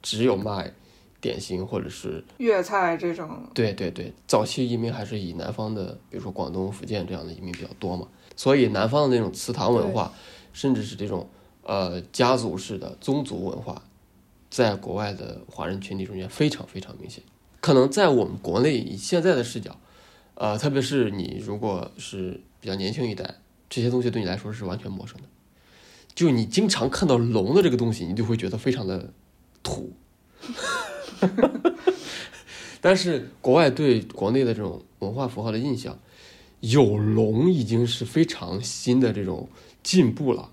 [0.00, 0.72] 只有卖
[1.20, 3.28] 点心或者是粤菜这种。
[3.52, 8.08] 对对对，早期移民还是以南方的，比如说广东、福建这样的移民比较多嘛。
[8.38, 10.14] 所以南方的那种祠堂文化，
[10.52, 11.28] 甚至是这种
[11.64, 13.82] 呃家族式的宗族文化，
[14.48, 17.24] 在国外的华人群体中间非常非常明显。
[17.60, 19.76] 可能在我们国内以现在的视角，
[20.36, 25.24] 呃，特别是你如果是比较年轻一代，这些东西对你来说是完全陌生的。
[26.14, 29.12] 就你经常看到龙的这个东西，你就会觉得非常的
[29.64, 29.92] 土。
[32.80, 35.98] 但是国外对国内的这种文化符号的印象。
[36.60, 39.48] 有龙已经是非常新的这种
[39.82, 40.52] 进步了，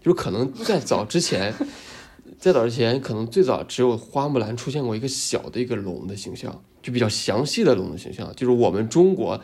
[0.00, 1.52] 就是可能在早之前，
[2.38, 9.38] 在早之前，可能最早只有花木兰出现过一个小的一个龙的形象，就比较详细的龙的形象，就是我们中国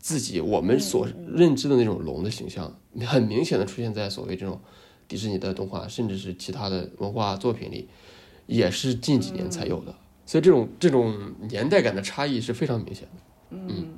[0.00, 2.72] 自己我们所认知的那种龙的形象，
[3.06, 4.60] 很明显的出现在所谓这种
[5.08, 7.88] 迪士尼的动画，甚至是其他的文化作品里，
[8.46, 13.88] 也是近几年才有的，所以这种这种年代感的差异是非常明显的，嗯。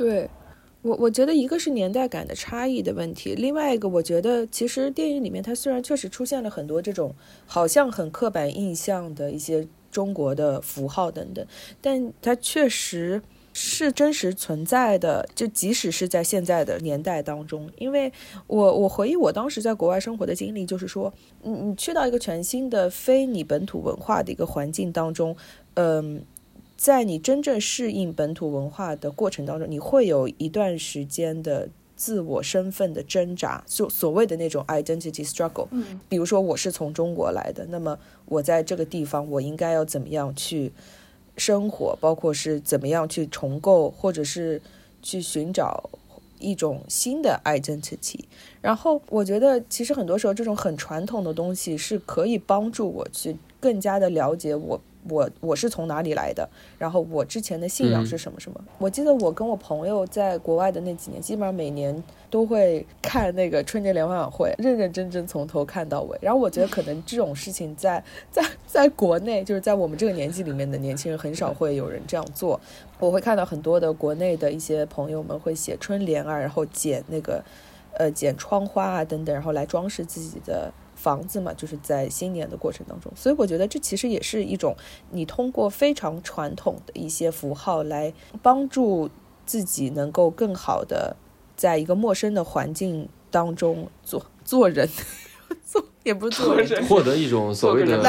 [0.00, 0.30] 对，
[0.80, 11.46] 我我觉得一个是年代感的差异的问题，另外一个我觉得其实电影里面它虽然确实出现了很多这种好像很刻板印象的一些中国的符号等等，
[11.82, 13.20] 但它确实
[13.52, 15.28] 是真实存在的。
[15.34, 18.10] 就即使是在现在的年代当中，因为
[18.46, 25.36] 我我回忆我当时在国外生活的经历，就是说，你你去到一个全新的非你本土文化的一个环境当中，
[25.74, 26.24] 嗯，
[26.80, 31.68] 在你真正适应本土文化的过程当中，你会有一段时间的。
[31.94, 35.68] 自我身份的挣扎，就所谓的那种 identity struggle。
[35.70, 40.72] 嗯，比如说我是从中国来的，那么我在这个地方，我应该要怎么样去
[41.36, 44.62] 生活，包括是怎么样去重构，或者是
[45.02, 45.90] 去寻找
[46.38, 48.20] 一种新的 identity。
[48.62, 54.80] 然后我觉得，其实很多时候这种很传统的东西是可以帮助我去更加的了解我。
[55.08, 56.48] 我我是从哪里来的？
[56.78, 58.60] 然后我之前的信仰是什么什么？
[58.78, 66.18] 我记得我跟我朋友在国外的那几年，基本上每年都会 看那个春节联欢晚会，认认真真从头看到尾。
[66.20, 72.60] 然后我觉得可能这种事情在在在国内，就是在我们这个年纪里面的年轻人很少会有人这样做。
[72.98, 77.42] 我会看到很多的国内的一些朋友们会写春联啊，然后剪那个
[77.98, 80.70] 呃剪窗花啊等等，然后来装饰自己的。
[81.00, 84.76] 房子嘛，就是在新年的过程当中，所以我觉得这其实也是一种
[85.10, 89.08] 你通过非常传统的一些符号来帮助
[89.46, 91.16] 自己能够更好的
[91.56, 94.86] 在一个陌生的环境当中做做人，
[95.64, 98.02] 做也不是做人，获得一种所谓的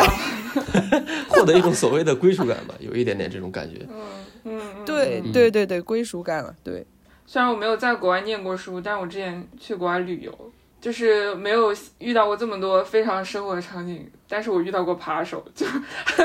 [1.30, 3.88] 获得一种所谓的归属感吧，有一点点这种感觉。
[3.90, 4.02] 嗯
[4.44, 6.54] 嗯，对对对对，归属感了。
[6.64, 6.86] 对，
[7.26, 10.52] 虽然我没有在国外念过书，但是我之前去国外旅游。
[10.82, 15.64] 就是没有遇到过这么多非常生活的场景，但是我遇到过扒手，就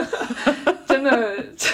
[0.88, 1.68] 真的就，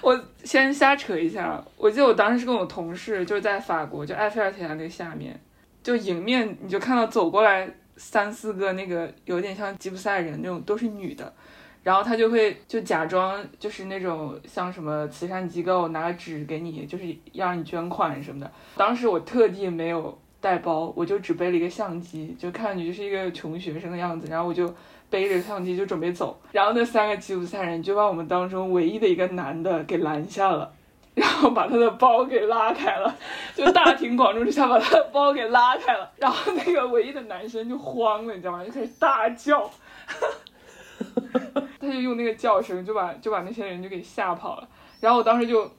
[0.00, 1.60] 我先瞎扯一下。
[1.76, 5.38] 我记得我当时是跟我同事，就是在法国，就埃菲尔铁塔那个下面，
[5.82, 11.34] 就迎面你就看到走过来三四个那个有点像吉普赛人那种，都是女的，
[11.82, 18.52] 然后他就会就假装就是那种像什么慈善机构拿个纸给你，就是要让你捐款什么的。
[18.76, 20.16] 当时我特地没有。
[20.44, 24.26] 带包，我就只背了一个相机，就看上去就是一个穷学生的样子。
[24.30, 24.70] 然后我就
[25.08, 30.70] 背着相机就准备走，然后那三个吉普赛人就把我们当中唯一的一个男的给拦下了，
[31.14, 33.16] 然后把他的包给拉开了，
[33.54, 36.12] 就大庭广众之下把他的包给拉开了。
[36.18, 38.62] 然后那个唯一的男生就慌了，你知道吗？
[38.62, 39.70] 就开始大叫，
[41.80, 44.68] 他就用那个叫声就把就把那些人就给吓跑了。
[45.00, 45.72] 然后我当时就。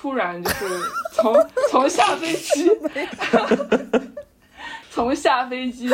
[0.00, 0.64] 突然就是
[1.12, 1.36] 从
[1.68, 2.70] 从下飞机，
[4.90, 5.90] 从下飞机，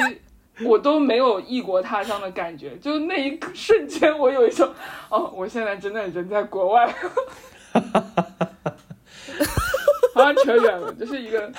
[0.65, 4.73] 我都没有异国他乡的感觉，就那一瞬间，我有一种，
[5.11, 6.87] 哦，我现在真的人在国外，
[10.15, 11.51] 好像扯远了，就是一个，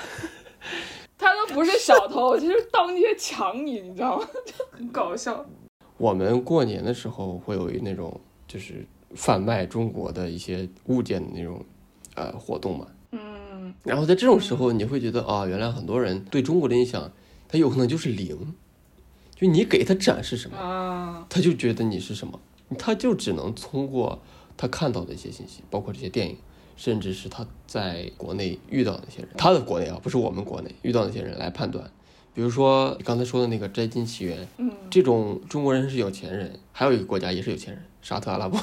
[1.18, 4.26] 他都不是小偷，就是当街抢你，你知道吗？
[4.46, 5.44] 就很搞笑。
[5.98, 11.62] 我们过年的时候会有那种，就是贩卖中国的一些物件的那种。
[12.18, 17.12] 呃，活动嘛，嗯，然后在这种时候，你会觉得啊，原来很多人对中国的印象，
[17.46, 18.54] 他有可能就是零，
[19.36, 22.40] 就你给他展示什么，他就觉得你是什么，
[22.76, 24.20] 他就只能通过
[24.56, 26.36] 他看到的一些信息，包括这些电影，
[26.76, 31.88] 甚至是他在国内遇到的那些人，他的国内啊，不是我们国内遇到那些人来判断，
[32.34, 38.60] 比如说刚才说的那个摘金奇缘，嗯，这种中国人是有钱人，还有一个国家也是有钱人，沙特阿拉伯。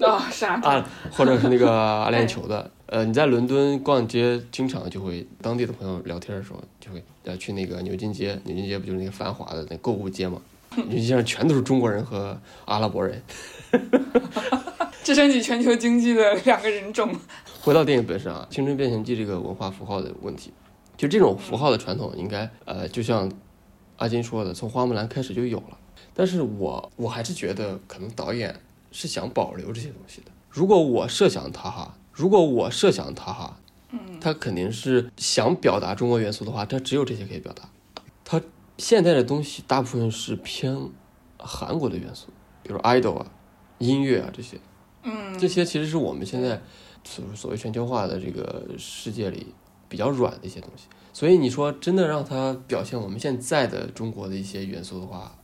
[0.00, 0.88] 啊，啥啊？
[1.12, 8.38] 或者是那个阿联酋的，呃，你在伦敦逛街，经常就会当地的朋友聊天的时候，就会要去那个牛津街。
[8.44, 10.40] 牛津街不就是那个繁华的那购物街吗？
[10.74, 13.22] 牛津街上全都是中国人和阿拉伯人，
[15.04, 17.14] 支撑起全球经济的两个人种。
[17.62, 20.52] 回到电影本身啊，《青春变形记》这个文化符号的问题，
[20.96, 23.30] 就这种符号的传统，应该呃，就像
[23.98, 25.78] 阿金说的，从花木兰开始就有了。
[26.12, 28.54] 但是我我还是觉得，可能导演。
[28.94, 30.30] 是想保留这些东西的。
[30.48, 33.58] 如果我设想他哈，如果我设想他哈，
[33.90, 37.68] 嗯，他肯定是想表达中国元素的话，他只有这些可以表达。
[38.24, 38.40] 他
[38.78, 40.88] 现在的东西大部分是偏
[41.36, 42.28] 韩国的元素，
[42.62, 43.26] 比如 idol 啊、
[43.78, 44.56] 音乐啊这些，
[45.02, 46.62] 嗯，这些其实是我们现在
[47.02, 49.48] 所所谓全球化的这个世界里
[49.88, 50.84] 比较软的一些东西。
[51.12, 55.36] 所以你说真的让他表现我们现在的中国的一些元素的话。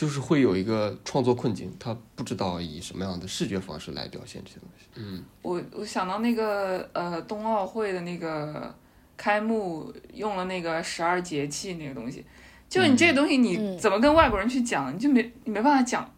[0.00, 4.86] 就是会有一个创作困境，他不知道以什么样的视觉方式来表现这些东西。
[4.94, 8.74] 嗯，我我想到那个呃冬奥会的那个
[9.14, 12.24] 开幕用了那个十二节气那个东西，
[12.66, 16.10] 就你这个东西你怎么跟外国人去讲，你就没你没办法讲，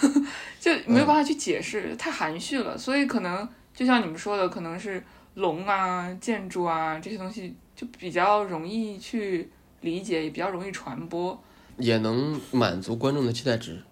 [0.60, 2.76] 就没有办法去解释，太含蓄了。
[2.76, 5.02] 所以可能就像你们说的，可能是
[5.36, 9.48] 龙啊、建筑啊这些东西就比较容易去
[9.80, 11.42] 理解，也比较容易传播。
[11.80, 13.82] 也能满足观众的期待值，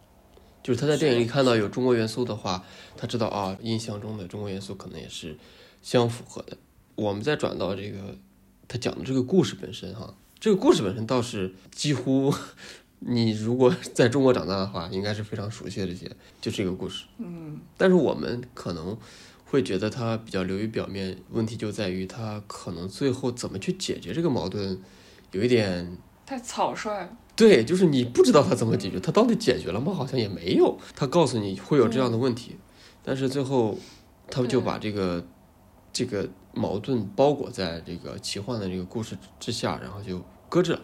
[0.62, 2.64] 就是他在电影里看到有中国元素的话，
[2.97, 5.36] 他知道啊，印象中的中国元素可能也是
[5.82, 6.57] 相符合的。
[6.95, 8.16] 我们再转到这个
[8.66, 12.34] 他讲的这个故事本身哈，这个故事本身倒是几乎
[13.01, 16.11] 你如果在中国长大的话，应该是非常熟悉的这些，
[16.41, 17.05] 就这个故事。
[17.18, 18.99] 嗯，但是我们可能
[19.45, 24.82] 会觉得它比较流于表面，问题就在于它可能最后怎么去解决这个矛盾，
[25.30, 27.16] 有一点太草率了。
[27.39, 29.95] 对，就是你不知道他怎么解决，他到底解决了吗？
[29.95, 30.76] 好像也没有。
[30.97, 32.57] 他告诉你会有这样的问题，
[33.05, 33.78] 但是最后
[34.28, 35.24] 他们就把这个
[35.93, 40.80] 这个矛盾包裹在这个奇幻的这个故事之下，然后就搁置了。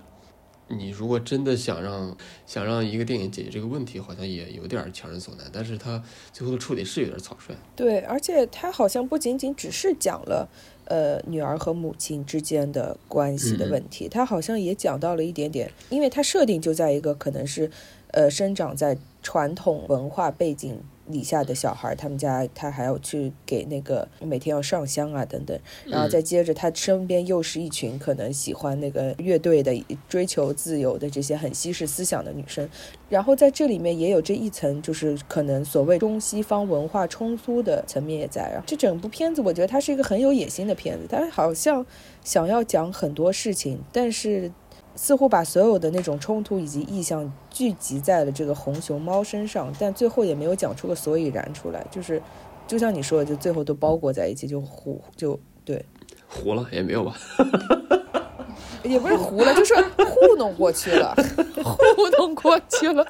[0.69, 5.45] 你如果真的想让想让一个电影解决这个问题，好像也有点强人所难。
[5.53, 6.01] 但是他
[6.33, 7.53] 最后的处理是有点草率。
[7.75, 10.49] 对，而且他好像不仅仅只是讲了。
[10.87, 17.71] 呃，女儿和母亲之间的关系的问题，他好像也讲到了一点点，因为他设定就在一个可能是，
[18.09, 20.79] 呃，生长在传统文化背景。
[21.07, 32.69] 里下的小孩，他们家他还要去给那个每天要上香啊等等，然后再接着他身边又是一群可能喜欢那个乐队的、追求自由的这些很西式思想的女生，
[33.09, 38.43] 然后在这里面也有这一层，就是可能所谓中西方文化冲突的层面也在。
[38.51, 41.85] 然后这整部片子，我觉得它是一个很有野心的片子，它好像
[42.23, 44.51] 想要讲很多事情，但是。
[44.97, 51.85] 似乎把所有的那种冲突以及意向聚集在了这个红熊猫身上，但最后也没有讲出个所以然出来。
[51.91, 52.23] 就是，
[52.67, 55.85] 就像你说的，就最后都包裹在一起，就糊，就对，
[56.29, 57.17] 糊了也没有吧？
[58.85, 61.15] 也不是糊了，就是糊弄过去了，
[61.65, 61.77] 糊
[62.19, 63.05] 弄过去了。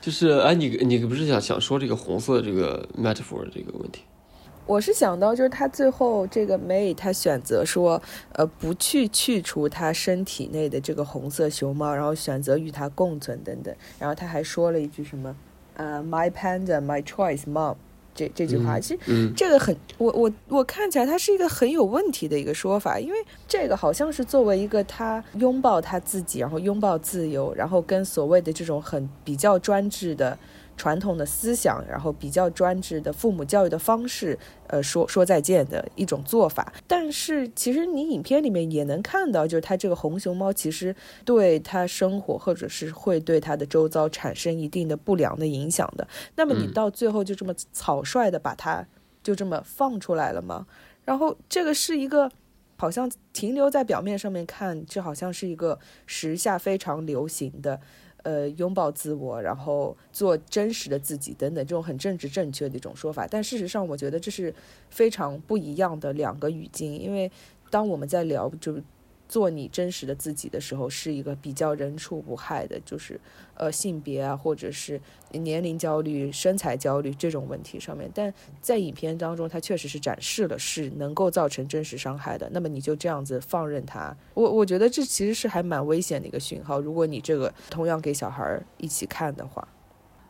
[0.00, 4.02] 就是哎，你你不是想想说这个红色这个 metaphor 这个问题？
[4.66, 8.00] 我是想到，就是他最后这个 May，他选择说，
[8.32, 13.74] 呃，不去去除他身体内的这个红色熊猫，然后选择与它共存等等。
[13.98, 15.36] 然后他还说了一句什么，
[15.74, 17.76] 呃，My panda, my choice, mom，
[18.14, 30.38] 这这句话，其实这个很，我我我看起来它是一个很有问题的一个说法，因为这个好像是作为一个他拥抱他自己，然后拥抱自由，然后跟所谓的这种很比较专制的。
[30.76, 36.72] 传统的思想，然后比较专制的父母教育的方式，呃，说说再见的一种做法。
[36.86, 40.94] 但是其实你影片里面也能看到，就是它这个红熊猫其实
[41.24, 46.06] 对它生活，或者是会对它的周遭产生一定的不良的影响的。
[46.36, 48.86] 那么你到最后就这么草率的把它
[49.22, 50.66] 就这么放出来了吗？
[51.04, 52.30] 然后这个是一个
[52.76, 57.80] 好像停留在表面上面看，这好像是一个时下非常流行的。
[58.24, 63.26] 呃，拥抱自我，然后做真实的自己，等等，这种很政治正确的一种说法。
[63.26, 64.52] 但事实上，我觉得这是
[64.90, 67.30] 非常不一样的两个语境，因为
[67.70, 68.76] 当我们在聊就。
[69.34, 73.20] 做你真实的自己的时候，是一个比较人畜无害的，就是
[73.54, 75.00] 呃性别啊，或者是
[75.32, 78.08] 年龄焦虑、身材焦虑这种问题上面。
[78.14, 82.48] 但在影片当中，它确实是展示了是能够造成真实伤害的。
[82.52, 86.80] 那么你就这样子放任它，我我觉得这其实是还蛮危险的一个讯号。
[86.80, 89.66] 如果你这个同样给小孩一起看的话，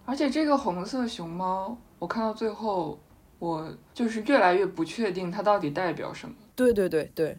[0.07, 2.99] 而且这个红色熊猫，我看到最后，
[3.39, 6.35] 我就是越来越不确定它到底代表什么。
[6.57, 7.37] 对对对对。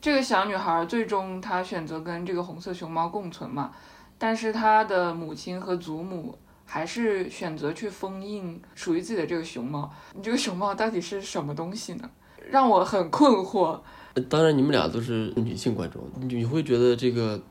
[0.00, 3.72] 这个小女孩最终她选择跟这个红色熊猫共存嘛，
[4.18, 9.90] 但是她的母亲和祖母还是选择去封印属于自己的这个熊猫。
[10.14, 12.10] 你这个熊猫到底是什么东西呢？
[12.50, 13.80] 让我很困惑。
[14.28, 17.42] 当然，你们俩都是女性观众，你会觉得这个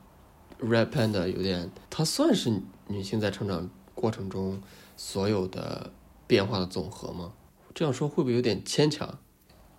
[0.60, 4.62] Red Panda 有点，它算是女性在成长过程中
[4.96, 5.92] 所有的
[6.26, 7.32] 变化的总和吗？
[7.74, 9.18] 这样说会不会有点牵强？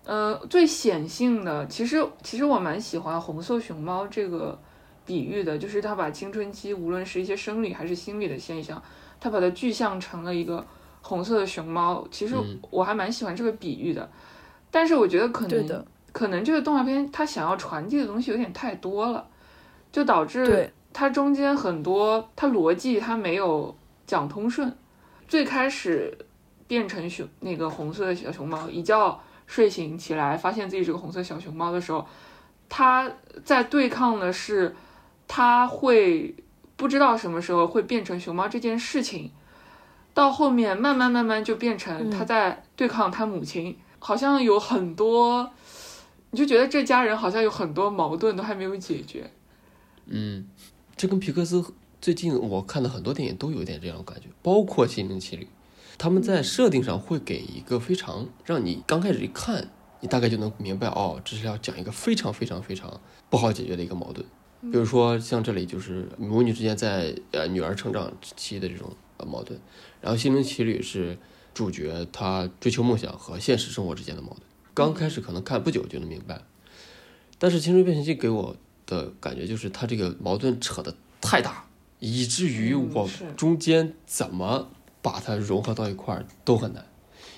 [0.05, 4.59] 呃，最显性的，其实其实我蛮喜欢红色熊猫这个
[5.03, 8.79] 比喻的，就是它把青春期无论是一些生理还是心理的现象，
[9.19, 10.63] 它把它具象成了一个
[11.01, 12.07] 红色的熊猫。
[12.11, 12.35] 其实
[12.69, 14.07] 我还蛮喜欢这个比喻的，
[14.69, 19.27] 但是我觉得可能可能这个动画片它想要传递的东西有点太多了，
[19.91, 23.75] 就导致它中间很多它逻辑它没有
[24.05, 24.71] 讲通顺。
[25.27, 26.15] 最开始
[26.67, 29.19] 变成熊那个红色的小熊猫一叫。
[29.47, 32.05] 睡醒起来，发现自己是个红色小熊猫的时候，
[32.67, 33.11] 他
[33.43, 34.75] 在对抗的是
[35.27, 36.35] 他会
[36.75, 39.31] 不知道什么时候会变成熊猫这件事情。
[40.13, 45.51] 到后面慢慢慢慢就变成他在对抗他母亲，好像有很多，
[46.31, 49.29] 你就觉得这家人好像有很多矛盾都还没有解决。
[50.05, 50.47] 嗯，
[50.95, 51.61] 这跟皮克斯
[51.99, 55.43] 最近我看的很多电影都有点这样的感觉，包括《心灵奇旅》。
[55.97, 59.69] 他们在设定上会给一个非常让你刚开始一看，
[60.01, 64.25] 你大概就能明白哦，这是要讲一个非常非常非常不好解决的一个矛盾。
[64.71, 69.59] 比如说像这里就是母女之间在呃女儿成长期的这种呃矛盾，
[70.01, 71.17] 然后《心灵奇旅》是
[71.53, 74.41] 主角他追求梦想和现实生活之间的矛盾。
[74.73, 76.41] 刚开始可能看不久就能明白，
[77.37, 78.55] 但是《青春变形记》给我
[78.87, 81.65] 的感觉就是他这个矛盾扯得太大，
[81.99, 84.71] 以至于我中间怎么
[85.05, 86.83] 把它融合到一块儿都很难，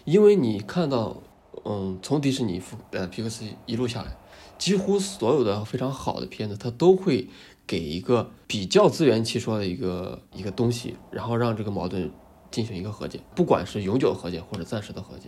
[0.06, 1.22] 因为你看到，
[1.66, 2.62] 嗯，从迪士尼、
[2.92, 4.16] 呃皮克斯一路下来，
[4.58, 7.28] 几乎所有的非常好的片子，它都会
[7.68, 12.10] 给一个比较自圆其说的一个一个东西，然后让这个矛盾
[12.50, 15.28] 进行一个和解，不管是永久和解或者暂时的和解，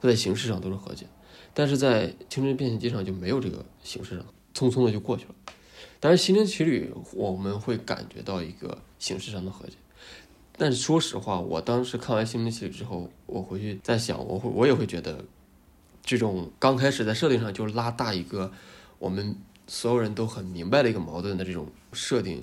[0.00, 1.06] 它在形式上都是和解。
[1.52, 4.24] 但是在《青春变形记》上就没有这个形式上，
[4.54, 5.34] 匆匆的就过去了。
[5.98, 9.72] 但是《心灵奇旅》我们会感觉到一个形式上的和解。
[10.60, 15.24] 但是说实话，我当时看完《心灵奇旅》之后，我回去在想，我会我也会觉得，
[16.04, 18.52] 这种刚开始在设定上就拉大一个
[18.98, 19.34] 我们
[19.66, 22.42] 所有人都很明白的一个矛盾的这种设定，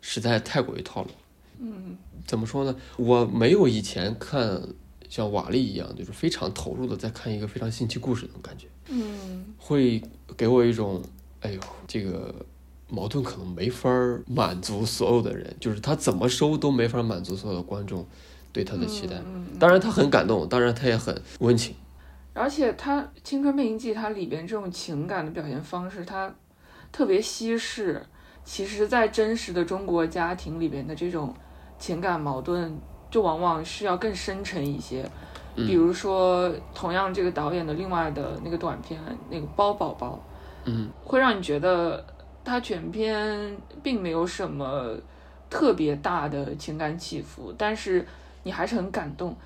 [0.00, 1.10] 实在太过于套路。
[1.58, 2.76] 嗯，怎么说呢？
[2.96, 4.62] 我没有以前看。
[5.08, 10.02] 像瓦力一样，就是非常投入的在看一个非常新奇故事那种感觉，嗯，会
[10.36, 11.00] 给我一种，
[11.42, 12.34] 哎呦，这个
[12.88, 13.90] 矛盾可能没法
[14.26, 18.06] 满足所有的人，就是他怎么收都没法满足所有的观众
[18.52, 19.16] 对他的期待。
[19.58, 21.74] 当然他很感动，当然他也很温情，
[22.32, 26.34] 而且他《青春变形记》它里边这种情感的表现方式，它
[26.92, 28.04] 特别稀释。
[28.44, 31.34] 其实，在真实的中国家庭里边的这种
[31.78, 32.78] 情感矛盾。
[33.08, 35.08] 就往往是要更深沉一些，
[35.54, 40.20] 比如说同样这个导演的另外的那个短片，那个包宝宝，
[40.64, 42.04] 嗯，会让你觉得
[42.46, 44.96] 他全篇并没有什么
[45.50, 48.06] 特别大的情感起伏，但是
[48.44, 49.36] 你还是很感动。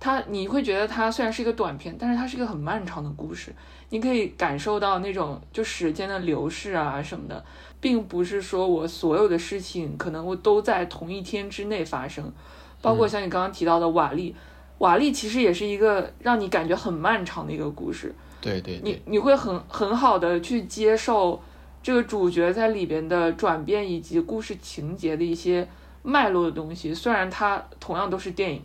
[0.00, 3.52] 它你会觉得它虽然是一个短片，但是它是一个很漫长的故事，
[3.88, 7.44] 你可以感受到那种就时间的流逝啊什么的，
[7.80, 12.32] 并不是说我所有的事情可能我都在同一天之内发生。
[12.80, 14.36] 包括像你刚刚提到的瓦力，
[14.78, 18.14] 瓦力其实也是一个让你感觉很漫长的一个故事。
[18.40, 21.42] 对对，你你会很很好的去接受
[21.82, 25.66] 这个主角在里边的转变以及故事情节的一些
[26.02, 26.92] 脉络的东西。
[26.92, 28.62] 虽然它同样都是电影，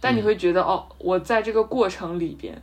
[0.00, 2.60] 但你会觉得哦，我在这个过程里边。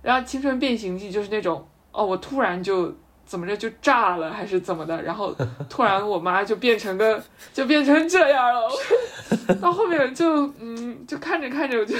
[0.00, 2.94] 然后《青春变形记》就是那种哦，我突然就
[3.26, 5.34] 怎么着就炸了还是怎么的，然后
[5.68, 7.22] 突然我妈就变成个
[7.52, 8.68] 就变成这样了。
[9.60, 11.96] 到后面就嗯，就看着看着我就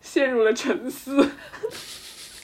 [0.00, 1.26] 陷入了沉思。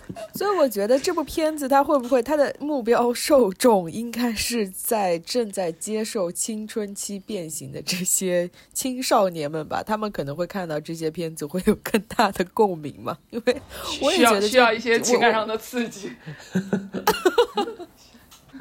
[0.35, 9.83] 所以我觉得这部片子它会不会它的目标受众应该是在正在接受青春期变形的这些青少年们吧？
[9.83, 13.17] 他们可能会看到这些片子会有更大的共鸣嘛？
[13.31, 13.57] 因为
[14.03, 16.11] 我也觉得需要一些情感上的刺激。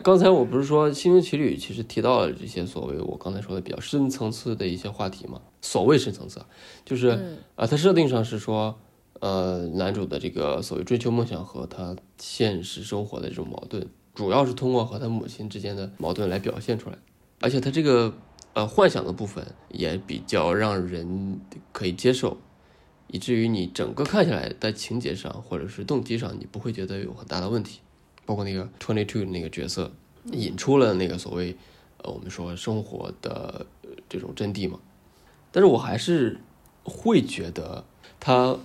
[0.03, 5.39] 刚才我不是说《心灵奇旅》其实提到了这些所谓我刚才说的比较深层次的一些话题嘛？
[5.61, 6.41] 所谓深层次，
[6.83, 7.09] 就是
[7.55, 8.79] 啊，它设定上是说，
[9.21, 16.97] 呃，男主的这个所谓追求梦想和他现实生活的这种矛盾，主要是通过和他母亲之间的矛盾来表现出来。
[17.39, 18.11] 而且他这个
[18.53, 21.39] 呃幻想的部分也比较让人
[21.71, 22.37] 可以接受，
[23.07, 27.79] 以至于你整个看下来在情节上或者是动机上，你不会觉得有很大的问题。
[28.25, 29.91] 包括那个 Twenty Two 那个角色，
[30.31, 31.55] 引出了那个所谓，
[31.97, 33.65] 呃，我们说生活的
[34.09, 34.79] 这种真谛嘛。
[35.51, 36.39] 但是我还是
[36.83, 37.83] 会觉得
[38.19, 38.57] 他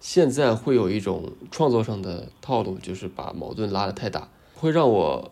[0.00, 5.30] 现在会有一种创作上的套路，就是把矛盾拉得太大，会让我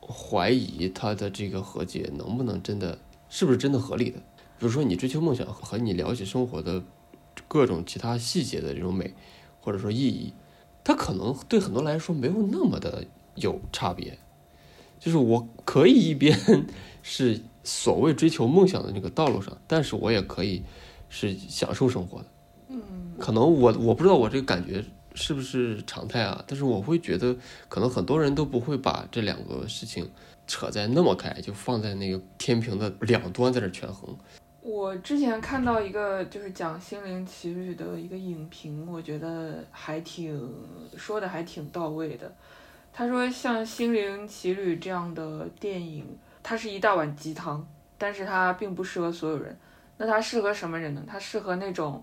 [0.00, 2.98] 怀疑他的这个和解能不能真的
[3.28, 4.18] 是不是真的合理的。
[4.58, 6.82] 比如说你追求梦想和你了解生活的
[7.46, 9.14] 各种其他细节的这种美，
[9.60, 10.32] 或者说意义。
[10.82, 13.04] 它可能对很多来说没有那么的
[13.34, 14.18] 有差别，
[14.98, 16.66] 就是我可以一边
[17.02, 20.62] 是所谓追求梦想的那个道路上，但是我也可以
[21.10, 22.26] 是享受生活的。
[22.68, 27.34] 嗯，可能我我不知道我这个感觉是不是常态啊，但是我会觉得
[27.68, 30.10] 可能很多人都不会把这两个事情
[30.46, 34.16] 扯在那么开，就放在那个天平的两端在这权衡。
[34.60, 40.54] 我之前看到一个就是讲《心灵奇旅》的一个影评，我觉得还挺
[40.94, 42.30] 说的还挺到位的。
[42.92, 46.04] 他说，像《心灵奇旅》这样的电影，
[46.42, 47.66] 它是一大碗鸡汤，
[47.96, 49.56] 但是它并不适合所有人。
[49.96, 51.02] 那它适合什么人呢？
[51.06, 52.02] 它适合那种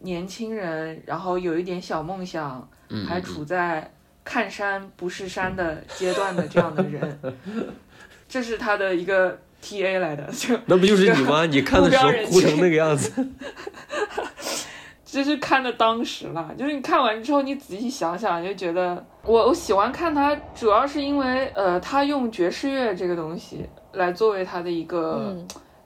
[0.00, 2.68] 年轻人，然后有一点小梦想，
[3.08, 3.90] 还处在
[4.24, 7.18] 看山不是山的阶段的这样的人。
[8.28, 9.38] 这是他的一个。
[9.58, 11.44] T A 来的， 就那不就是你吗？
[11.46, 13.10] 你看的时候哭成那个样子，
[15.04, 16.54] 这是看的当时了。
[16.56, 25.34] 就是你看完之后，你仔细想想，就觉得我我喜欢看他，主要是因为呃，他用爵士乐这个东西来作为他的一个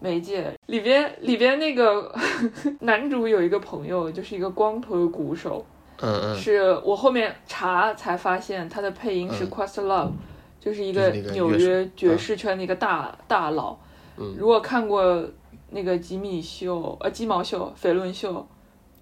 [0.00, 0.52] 媒介。
[0.66, 2.12] 里边里边那个
[2.80, 5.64] 男主有一个朋友，就是一个光头的鼓手。
[6.00, 6.36] 嗯嗯。
[6.36, 10.10] 是我后面查才发现，他的配音是 Questlove，
[10.58, 13.76] 就是一个纽约爵士圈的一个大大佬。
[14.16, 14.34] 嗯。
[14.36, 15.24] 如果看过
[15.70, 18.46] 那个吉米秀呃鸡毛秀肥伦秀，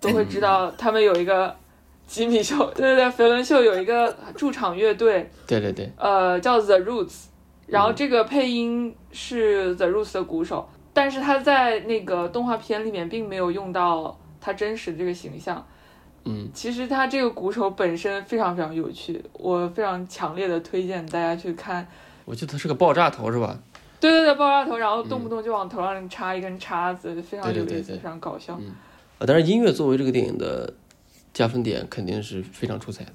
[0.01, 1.55] 都会知道他们有一个。
[2.09, 7.25] 吉米秀， 对对对，肥伦秀有一个驻场乐队，对对对，呃，叫 The Roots，
[7.67, 10.67] 然后这个配音是 The Roots 的鼓手，
[10.99, 15.65] 但是他在那个动画片里面并没有用到他真实的这个形象，
[16.25, 21.87] 嗯，其实他这个鼓手本身非常非常有趣，我非常强烈的推荐大家去看。
[22.25, 23.57] 我记得他是个爆炸头是吧？
[24.01, 28.59] 对对对，爆炸头，然后动不动就往头上插一根叉子，非常有意思，非常搞笑。
[28.61, 28.75] 嗯，
[29.19, 30.75] 啊，但是音乐作为这个电影的。
[31.31, 33.13] 加分点肯定是非常出彩的，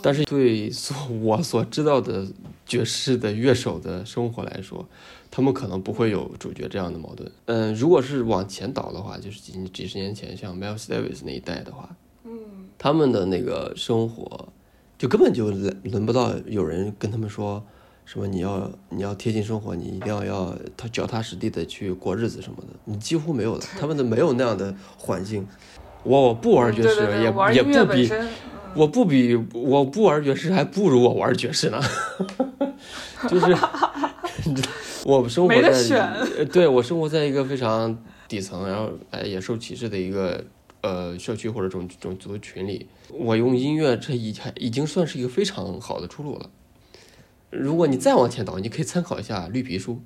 [0.00, 2.26] 但是对所我所知道的
[2.64, 4.88] 爵士的乐手的生活来说，
[5.34, 7.28] 他们可能不会有主角这样的矛盾。
[7.46, 11.88] 嗯，如果是往前倒的话，就是几几十年前，像 Miles Davis 那一代的话，
[12.22, 12.30] 嗯，
[12.78, 14.48] 他们的那个生活
[14.96, 17.60] 就根本就轮轮不到有人跟他们说
[18.04, 25.44] 什么你要你要贴近生活，你一定要要他脚踏实地的去过日子什么的，你几乎没有的，他们的没有那样的环境。
[26.04, 28.08] 我不玩爵士，也也不比，
[28.76, 31.80] 我不比我不玩爵士，还不如我玩爵士呢。
[33.28, 33.46] 就是，
[35.04, 37.96] 我生活在，对我生活在一个非常
[38.26, 40.44] 底层，然后哎也受歧视的一个
[40.80, 46.50] 呃社区或者种种族群里，我用音乐这已已经算是一个非常好的出路了。
[47.50, 50.02] 如果你再往前倒，你可以参考一下绿皮书，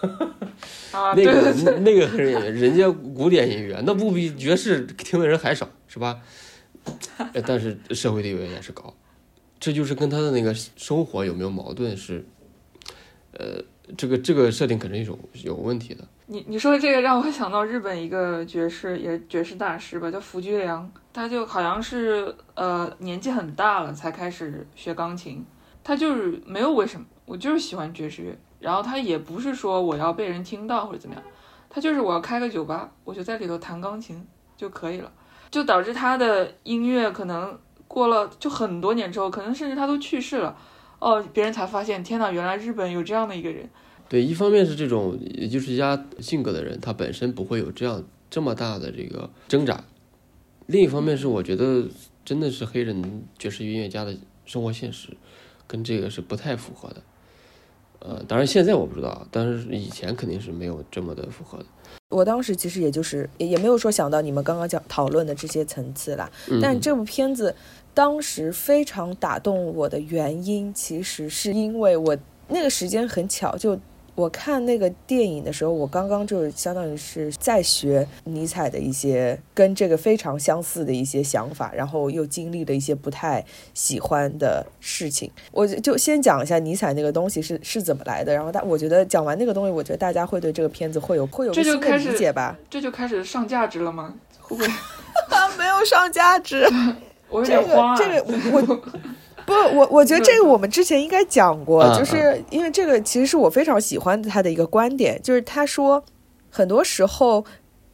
[0.92, 6.20] 那个那个人人家古典音乐那不比爵士听的人还少，是吧？
[7.44, 8.94] 但是社会地位也是高，
[9.60, 12.24] 这就是跟他的那个生活有没有矛盾是，
[13.32, 13.62] 呃，
[13.96, 16.04] 这个这个设定肯定是有有问题的。
[16.26, 25.44] 你你说这个让我想到日本一个爵士也爵士大师吧，叫福居良，他就好像是呃年纪很大了才开始学钢琴。
[25.82, 31.24] 他就是没有为什么，我就是喜欢爵士乐，然后他也不是说我要被人听到或者怎么样，
[31.70, 34.22] 他就是我要开个酒吧，我就在里头弹钢琴
[34.54, 35.10] 就可以了，
[35.50, 40.54] 就导致他的音乐可能过了就很多年之后，可能甚至他都去世了，
[40.98, 43.68] 哦，别人才发现，天哪，原来日本有这样的一个人。
[44.08, 45.18] 对，一方面是这种
[45.50, 49.84] 就是压性格的人，他本身不会有这样这么大的这个挣扎，
[50.66, 51.86] 另一方面是我觉得
[52.24, 55.16] 真的是黑人爵士音乐家的生活现实。
[55.70, 57.02] 跟这个是不太符合的，
[58.00, 61.64] 呃，当然现在我不知道，但是以前肯定是没有这么的符合的。
[62.10, 66.30] 我当时其实也就是也也没有说想到你们刚刚讲讨论的这些层次啦。
[66.62, 67.54] 但这部片子
[67.92, 72.16] 当时非常打动我的原因，其实是因为我
[72.48, 73.78] 那个时间很巧就。
[74.18, 83.44] 我看那个电影的时候，我刚刚就相当于是在学尼采的一些跟这个非常相似的一些想法，然后又经历了一些不太
[83.74, 85.30] 喜欢的事情。
[85.52, 92.58] 我就先讲一下尼采那个东西是是怎么来的，然后大我觉得讲完那个东西，我觉得大家会对这个片子会有会有新的理解吧。
[92.68, 94.14] 这就开始上价值了吗？
[94.40, 94.68] 会不会？
[95.56, 96.66] 没有上价值，
[97.30, 97.96] 我有点慌。
[97.96, 98.82] 这个我。
[99.48, 106.04] 不，我我觉得这个我们之前应该讲过，就是因为这个其实是我非常喜欢他的一个观点，就是他说，
[106.50, 107.42] 很多时候，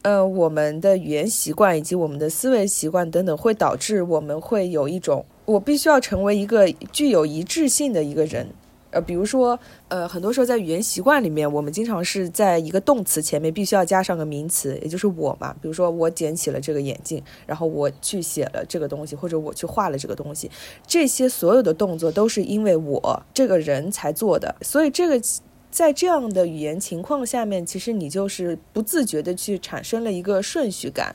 [0.01, 8.49] 呃，我们的语言习惯以及我们的思维习惯等等，会导致我们会有一种，我必须要成为一个具有一致性的一个人。
[8.95, 15.53] 呃，比如说，呃，很多时候在语言习惯里面，我们经常是在一个动词前面必须要加上个名词，也就是我嘛。
[15.61, 20.49] 比如说，我捡起了这个眼镜，然后我去写了这个东西，或者我去画了这个东西，
[20.87, 24.55] 这些所有的动作都是因为我这个人才做的。
[24.61, 25.21] 所以，这个
[25.69, 31.13] 在这样的语言情况下面，其实你就是不自觉的去产生了一个顺序感，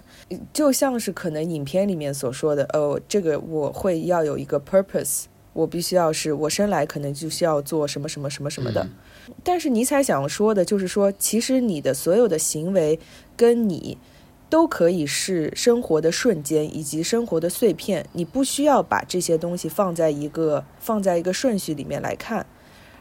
[0.53, 5.25] 就像是可能影片里面所说的，哦，这个我会要有一个 purpose。
[5.53, 8.89] 我必须要是我生来可能就需要做什么什么什么什么的，
[9.43, 12.99] 但是尼采想说的就是说，其实你的所有的行为
[13.37, 13.99] 跟你
[14.49, 22.47] 都可以是生活的瞬间以及生活的碎片，你不需要把这些东西放在一个放在一个顺序里面来看，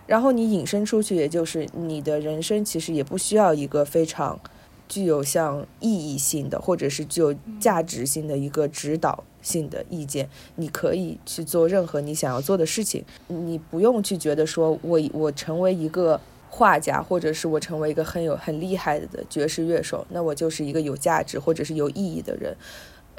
[0.07, 4.39] 然后你引申出去，也就是你的人生其实也不需要一个非常
[4.87, 9.23] 具有像意义性的或者是具有价值性的一个指导。
[9.41, 16.19] 性的意见，你可以去做任何你想要做的事情，你不用去觉得说，我我成为一个
[16.49, 22.55] 画家，或者是我成为一个很有很厉害的爵士乐手，那我就是一个有价值或者是有意义的人。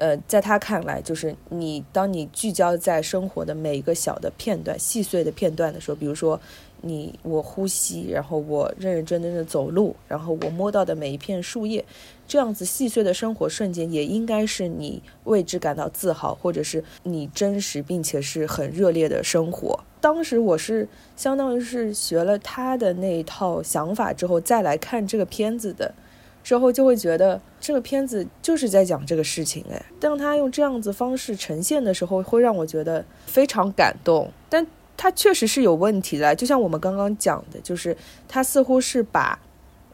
[0.01, 6.41] 呃，在他看来，就是你当你聚焦在生活的每一个小的片段、细碎的片段的时候，比如说
[6.81, 11.85] 你我呼吸，然后我认认真真的走路，然后我摸到的每一片树叶，
[12.27, 19.79] 这样子细碎的生活瞬间，也应该是你为之感到自豪，或者是你真实并且是很热烈的生活。
[20.01, 25.95] 当时我是相当于是学了他的那一套想法之后，再来看这个片子的。
[26.43, 34.31] 之后就会觉得这个片子就是在讲这个事情哎，当他用这样子方式呈现的时候，会让我觉得非常感动。
[34.49, 34.67] 但
[34.97, 37.97] 他确实是有问题的，就像我们刚刚讲的，就是
[38.29, 39.39] 他似乎是把，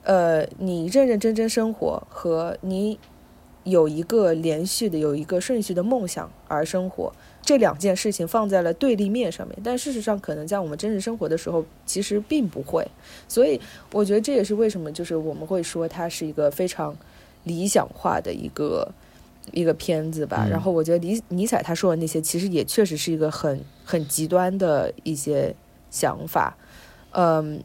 [0.03, 2.99] 呃，你认认真真生活和你
[3.65, 7.13] 有一个连续的、有一个顺序的梦想而生活。
[7.47, 12.85] 这两件事情放在了对立面上面，但事实上可能在我们真实生活的时候，其实并不会。
[13.29, 13.61] 所以
[13.93, 16.93] 我觉得这也是为什么，就是我们会说它是一个非常
[17.45, 18.93] 理想化的一个
[19.53, 20.45] 一个片子吧。
[20.51, 25.55] 然后我觉得尼尼采他说的那些，其实也确实是一个很很极端的一些
[25.89, 26.57] 想法。
[27.13, 27.63] 嗯，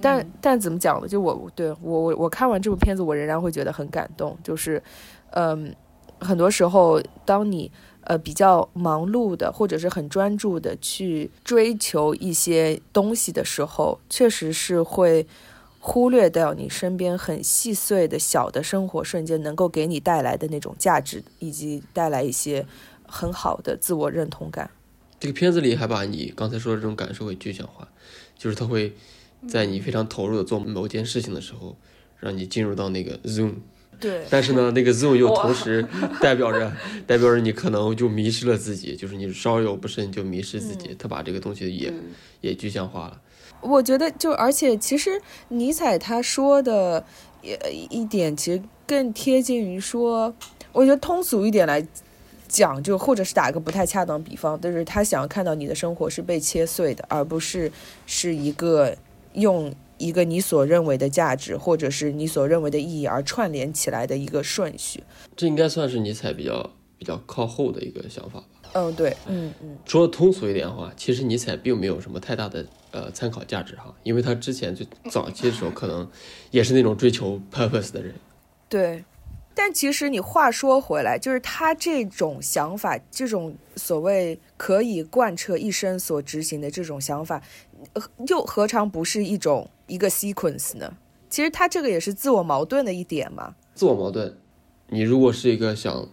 [0.00, 1.08] 但但怎么讲呢？
[1.08, 4.38] 就我对我我我看完这部片子，我仍然会觉得很感动。
[4.44, 4.80] 就是
[5.32, 5.74] 嗯，
[6.20, 7.68] 很多时候当你。
[8.08, 15.26] 呃，比较忙碌的，或者是很专注的去追求一些东西的时候，确实是会
[15.78, 22.64] 忽略掉你身边很细碎的小的生活瞬间能够给你带来的那种价值，以及带来一些
[23.06, 24.70] 很好的自我认同感。
[25.20, 27.86] 这个片子里还把你刚才说的这种感受给具象化，
[28.38, 28.94] 就是他会
[29.46, 31.76] 在你非常投入的做某件事情的时候，
[32.18, 33.56] 让你进入到那个 zoom。
[34.00, 35.84] 对，但是呢，那个 zoom 又同时
[36.20, 36.72] 代表着
[37.06, 40.94] 代表着你可能就迷失了自己，就是你稍有不慎就迷失自己。
[40.98, 41.92] 他把这个东西也
[42.40, 43.20] 也具象化了。
[43.60, 47.04] 我觉得就而且其实尼采他说的
[47.42, 47.58] 也
[47.90, 50.32] 一点其实更贴近于说，
[50.72, 51.84] 我觉得通俗一点来
[52.46, 57.72] 讲，就或者是打一个不太恰当比方，就是他想要看到你的生活是被切碎的，而不是
[58.06, 58.96] 是一个
[59.32, 59.74] 用。
[59.98, 65.02] 一个你所认为的价值，或者是你所认为的意义而串联起来的一个顺序，
[65.36, 68.46] 这应该算是尼采比较比较靠后的一个想法吧。
[68.74, 69.78] 嗯，对，嗯嗯。
[69.86, 76.08] 说的通俗一点的话，其实尼采并没有什么太大的呃参考价值哈，因为他之前最早期的时候可能
[76.50, 78.14] 也是那种追求 purpose 的人。
[78.68, 79.02] 对，
[79.60, 87.42] 但其实你话说回来，就是他这种想法，这种所谓可以贯彻一生所执行的这种想法。
[88.28, 90.96] 又何尝不是一种一个 sequence 呢？
[91.28, 93.56] 其实他这个也是自我矛盾的一点嘛。
[93.74, 94.32] 自我矛盾，
[94.90, 96.08] 你如果是一个想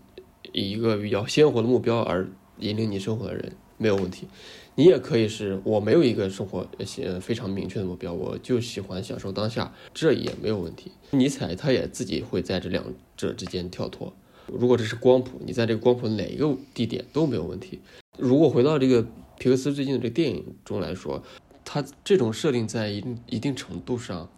[0.52, 2.28] 以一个比较鲜活的目标而
[2.58, 4.28] 引领你生活的人，没有问题。
[4.76, 6.68] 你也可以是我没有一个生活
[7.04, 10.92] 呃非常明确的目标，我就喜欢享受当下，这也没有问题。
[11.12, 12.84] 尼采他也自己会在这两
[13.18, 14.14] 者之间跳脱。
[14.48, 17.80] 如果这是光谱，你在这个光谱哪一个地点都没有问题。
[18.18, 19.02] 如果回到这个
[19.40, 21.24] 皮克斯最近的这个电影中来说。
[21.68, 24.30] 它这种设定在一定一定程度上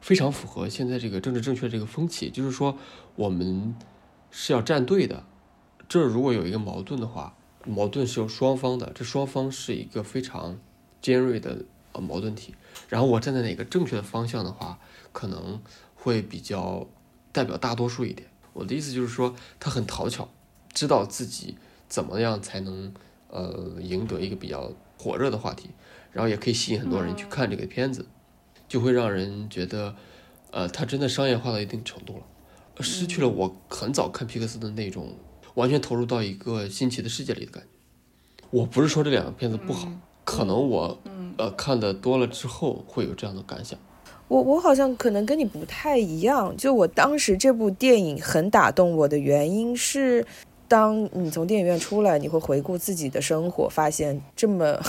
[0.00, 2.78] 非常符合现在这个政治正确这个风气，就是说
[3.16, 3.74] 我们
[4.30, 5.24] 是要站队的。
[5.88, 10.58] 这如果有一个矛盾的话，矛盾是有双方的，这双方是一个非常
[11.02, 12.54] 尖锐的呃矛盾体。
[12.88, 14.78] 然后我站在哪个正确的方向的话，
[15.12, 15.60] 可能
[15.94, 16.86] 会比较
[17.32, 18.28] 代表大多数一点。
[18.52, 20.28] 我的意思就是说，他很讨巧，
[20.72, 21.56] 知道自己
[21.88, 22.92] 怎么样才能
[23.28, 25.70] 呃赢得一个比较火热的话题。
[26.12, 28.04] 然后也可以吸引很多人去看这个片子，
[28.68, 29.94] 就会让人觉得，
[30.50, 32.24] 呃，他真的商业化到一定程度了，
[32.80, 35.14] 失去了我很早看皮克斯的那种
[35.54, 37.68] 完全投入到一个新奇的世界里的感觉。
[38.50, 39.88] 我不是说这两个片子不好，
[40.24, 40.98] 可能我
[41.36, 43.78] 呃看的多了之后会有这样的感想。
[44.28, 50.24] 我我好像可能跟你不太一样，就我当时这部电影很打动我的原因是，
[50.68, 54.78] 当你从电影院出来，你会回顾自己的生活，发现这么。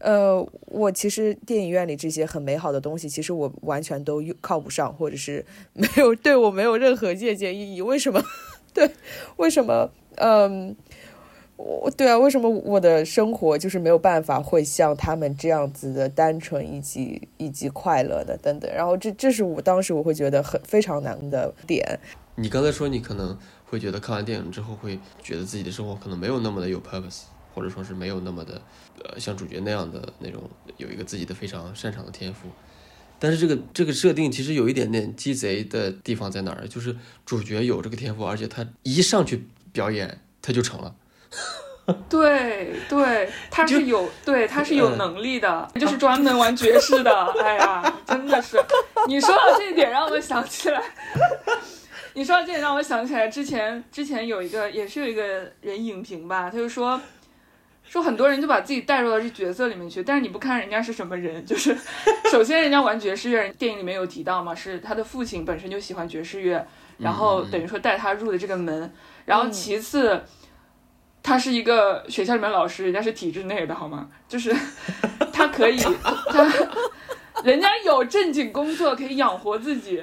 [0.00, 5.44] 呃，我其实电影院里这些很美好的东西，其实我完全都靠不上，或者是
[5.74, 7.82] 没有对我没有任何借鉴意义。
[7.82, 8.18] 为什么？
[8.74, 8.90] 对，
[9.36, 9.90] 为什么？
[10.16, 10.74] 嗯，
[11.56, 18.70] 我对啊，为什么我的生活就是没有办法会像他们这样子的单纯以及以及快乐的等等？
[18.74, 21.98] 然后这这是我当时我会觉得很非常难的点。
[22.36, 27.22] 你刚才说你可能会觉得看完电影之后会觉得自己的生活可能没有那么的有 purpose。
[27.52, 28.62] 或者说是没有那么的，
[29.02, 30.40] 呃，像主角那样的那种
[30.76, 32.46] 有一个自己的非常擅长的天赋，
[33.20, 36.66] 但是这个这个设定其实有一点点鸡贼的地方在哪儿？
[36.66, 40.94] 就是主角有这个天赋，而且他一上去表演他就成了。
[42.08, 47.26] 对对，他是有对他是有能力的，就是专门玩爵士的。
[47.42, 48.56] 哎呀，真的是，
[49.08, 50.80] 你说到这一点让我想起来。
[52.14, 55.22] 你说到这点，让我想起来之前之前有一个也是有一个
[55.60, 57.00] 人影评吧，他就说
[57.90, 61.76] 说很多人就把自己带入到这角色里面去，但是你不看人家是什么人，就是
[62.30, 66.64] 首先人家玩爵士乐，电影里面有提到嘛，是他的父亲本身就喜欢爵士乐，
[66.98, 68.92] 然后等于说带他入的这个门，
[69.24, 70.22] 然后其次。
[71.22, 74.08] 他是一个学校里面老师，人家是体制内的，好吗？
[74.26, 74.56] 就是
[75.30, 75.78] 他可以，
[76.32, 76.50] 他
[77.44, 80.02] 人家有正经工作可以养活自己，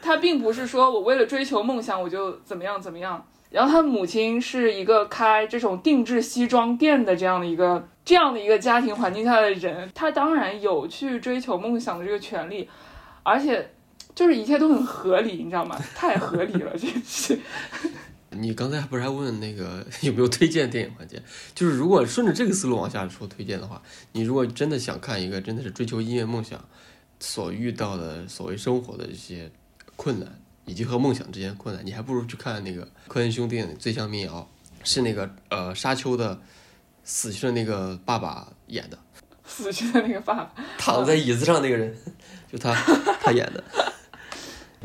[0.00, 3.26] 他并不是说我为了追求梦想我就怎么样怎么样。
[3.54, 12.68] 然后他母亲是一个开这种定制西装店的这样的一个这样的一个家庭环境下的人，他当然有去追求梦想的这个权利，
[13.22, 13.70] 而且
[14.12, 15.80] 就是一切都很合理，你知道吗？
[15.94, 17.38] 太合理了，这是。
[18.30, 21.22] 你刚才不是还问那个有没有推荐电影环节？
[21.54, 23.80] 就是如果顺着这个思路往下说推荐的话，
[24.10, 26.58] 你如果真的想看一个真的是追求音乐梦想
[27.20, 29.48] 所遇到的所谓生活的一些
[29.94, 30.28] 困难，
[30.66, 34.48] 以及和梦想之间的困难，你还不如去看那个科恩兄弟《最像民谣》，
[34.88, 36.40] 是那个呃沙丘的
[37.02, 38.98] 死去的那个爸爸演的，
[39.44, 41.96] 死去的那个爸爸 躺在椅子上那个人，
[42.50, 42.74] 就他
[43.20, 43.62] 他演的。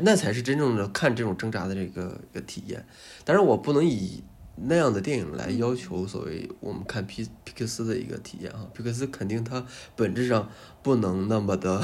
[0.02, 2.86] 那才是真正的看这种挣扎的这个一个体验，
[3.22, 4.24] 但是我不能以
[4.56, 9.62] 那样的电影来要求所谓我们看皮皮克斯的一个体验啊，皮克斯肯定它
[9.94, 10.48] 本质上
[10.82, 11.82] 不能那么的，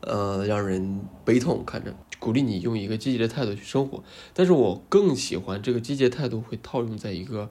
[0.00, 4.02] 呃，让人悲痛看着，鼓励你用一个积极的态度去生活，
[4.32, 7.50] 但是我更喜欢这个积极态度会套用在一个，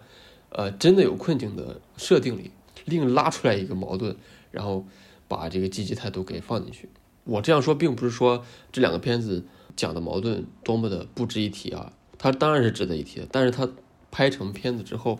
[0.50, 2.50] 呃，真的有困境的设定里，
[2.86, 4.16] 另拉出来一个矛盾，
[4.50, 4.84] 然后
[5.28, 6.90] 把这个积极态度给放进去。
[7.26, 9.46] 我这样说并不是说这两个片子。
[9.76, 11.92] 讲的矛盾多么的不值一提啊！
[12.20, 13.68] 它当然是值得一提的，但是它
[14.12, 15.18] 拍成片子之后，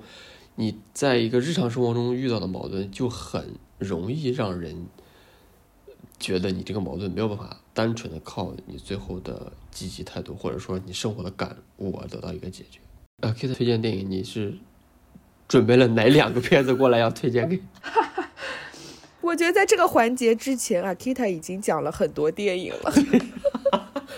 [0.58, 4.86] 你在一个日常生活中遇到的矛盾就很容易让人
[6.20, 12.80] 觉得你这个矛盾没有办法单纯的靠你最后的积极态度，或者说你生活的感悟而得到一个解决。
[13.22, 14.54] 呃，Kit 推荐电影，你是
[15.48, 17.60] 准备了哪两个片子过来要推荐给？
[19.22, 22.94] 我觉得在这个环节之前啊，Kita 已经讲了很多电影了。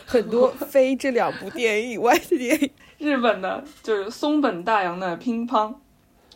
[0.06, 5.74] 很多非这两部电影以外的电影，日本的就是松本大洋的乒乓，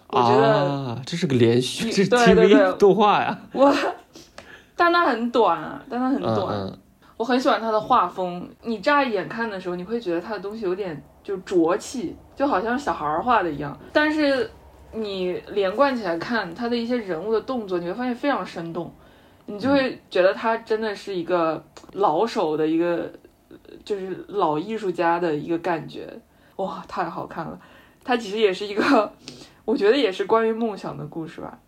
[0.09, 3.39] 我觉得这是个连续，这是 TV 动画呀。
[3.53, 3.73] 我，
[4.75, 6.77] 但它很短啊，但它很短。
[7.19, 13.77] 我很喜欢他的画风，你乍一眼看的时候，你会觉得他的东西有点就浊气，就好像小孩画的一样。
[13.91, 14.49] 但是
[14.93, 18.89] 你连贯起来看他的一些人物的动作，你会发现非常生动，
[19.47, 21.61] 你就会觉得他真的是一个
[21.91, 23.11] 老手的一个。
[23.83, 26.07] 就是老艺术家的一个感觉，
[26.57, 27.59] 哇，太好看了！
[28.03, 29.11] 它其实也是一个，
[29.65, 31.59] 我觉得也是关于梦想的故事吧。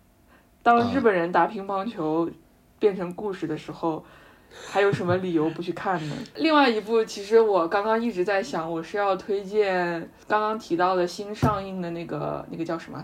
[0.62, 2.30] 当日本人打乒乓球
[2.78, 4.04] 变成故事的时候，
[4.70, 6.16] 还有什么理由不去看呢？
[6.36, 12.98] 另外一部，其实我刚刚一直在想，我是要推荐刚刚提到的新上映的那个那个叫什么《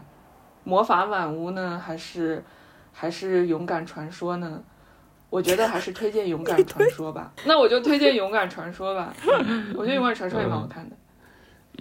[0.65, 2.45] 魔法满屋》呢，还是
[2.93, 4.63] 还是《勇敢传说》呢？
[5.31, 7.31] 我觉得还是推荐《勇敢传说》吧。
[7.45, 9.15] 那我就推荐《勇敢传说》吧。
[9.77, 10.97] 我觉得《勇敢传说》也蛮好看的。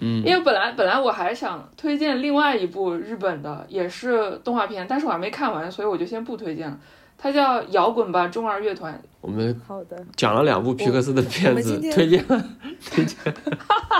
[0.02, 0.22] 嗯。
[0.22, 6.78] 因为本来本来我还想推荐另外一部日本的，也是动画片，但是我还没看完，所以我就先不推荐了。
[7.20, 8.94] 它叫《摇滚吧中二乐团》。
[9.20, 12.44] 我们好的讲了两部皮克斯的片子，推荐了
[12.88, 13.34] 推荐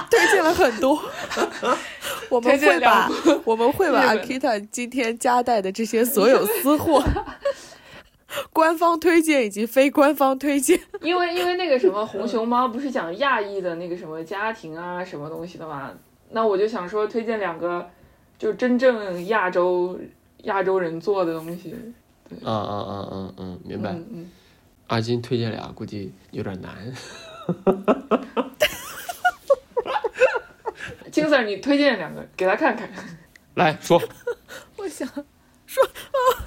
[0.09, 0.97] 推荐了很多。
[2.31, 3.11] 我们会把
[3.45, 7.03] 我们会把阿 Kita 今天夹带的这些所有私货。
[8.53, 15.91] 官方推荐以及非官方推荐，因为因为那个什么红熊猫不是讲亚裔的那个什么家庭啊什么东西的嘛，
[16.31, 17.89] 那我就想说推荐两个，
[18.39, 19.99] 就真正亚洲
[20.45, 21.75] 亚洲人做的东西。
[22.31, 23.91] 嗯嗯嗯嗯嗯，明白。
[23.93, 24.31] 嗯。
[24.89, 26.93] 阿金推荐俩估计有点难。
[31.11, 32.91] 金 Sir，你推荐两个给他看看。
[33.55, 34.01] 来说。
[34.77, 35.07] 我想
[35.67, 36.45] 说啊。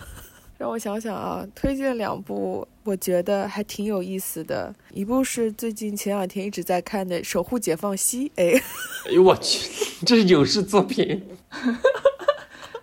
[0.58, 8.30] 让我想想啊，推荐两部我觉得还挺有意思的，一部是最近前两天一直在看的《守护解放西》。
[8.36, 8.62] 哎，
[9.10, 9.68] 哎呦我去，
[10.06, 11.28] 这是影视作品。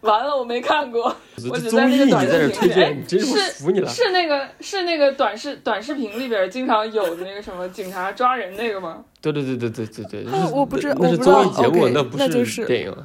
[0.03, 1.14] 完了，我没看过，
[1.51, 3.05] 我只在那个短视频里。
[3.07, 3.88] 真是服你了。
[3.88, 9.05] 是那个是那个短视短视频里边经常有的那个什么警察抓人那个吗？
[9.20, 10.32] 对对对对对对对。
[10.53, 12.94] 我不知道，那是综艺节目，那不是电影。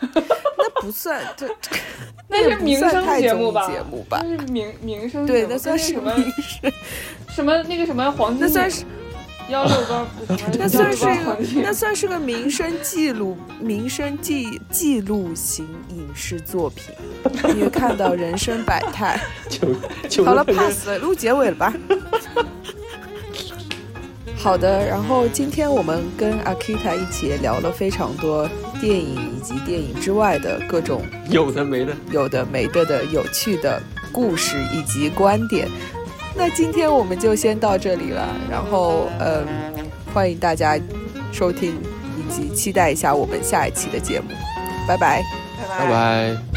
[0.00, 1.46] 那不算，这
[2.28, 3.66] 那是民生节目吧？
[3.70, 4.20] 节目吧？
[4.22, 6.12] 那是民民生对，那算是什么？
[7.28, 8.40] 什么那个什么黄金？
[8.40, 8.84] 那算是
[9.50, 10.06] 幺六八？
[10.58, 11.06] 那算是
[11.62, 16.94] 那算是个民生记录、民生记记录型影视作品。
[17.54, 19.20] 你会看到人生百态。
[20.24, 21.74] 好了，pass 了，录结尾了吧？
[24.36, 28.48] 好的，然后今天我们跟阿 Kita 一起聊了非常多
[28.80, 33.82] 电影以及电影之外的各种有的没的、有的没的的有趣的
[34.12, 35.68] 故事以及观点。
[36.36, 39.46] 那今天我们就先到这里了，然后嗯，
[40.12, 40.78] 欢迎大家
[41.32, 41.74] 收听
[42.18, 44.28] 以及期待一下我们下一期的节目，
[44.86, 45.22] 拜拜，
[45.78, 46.53] 拜拜。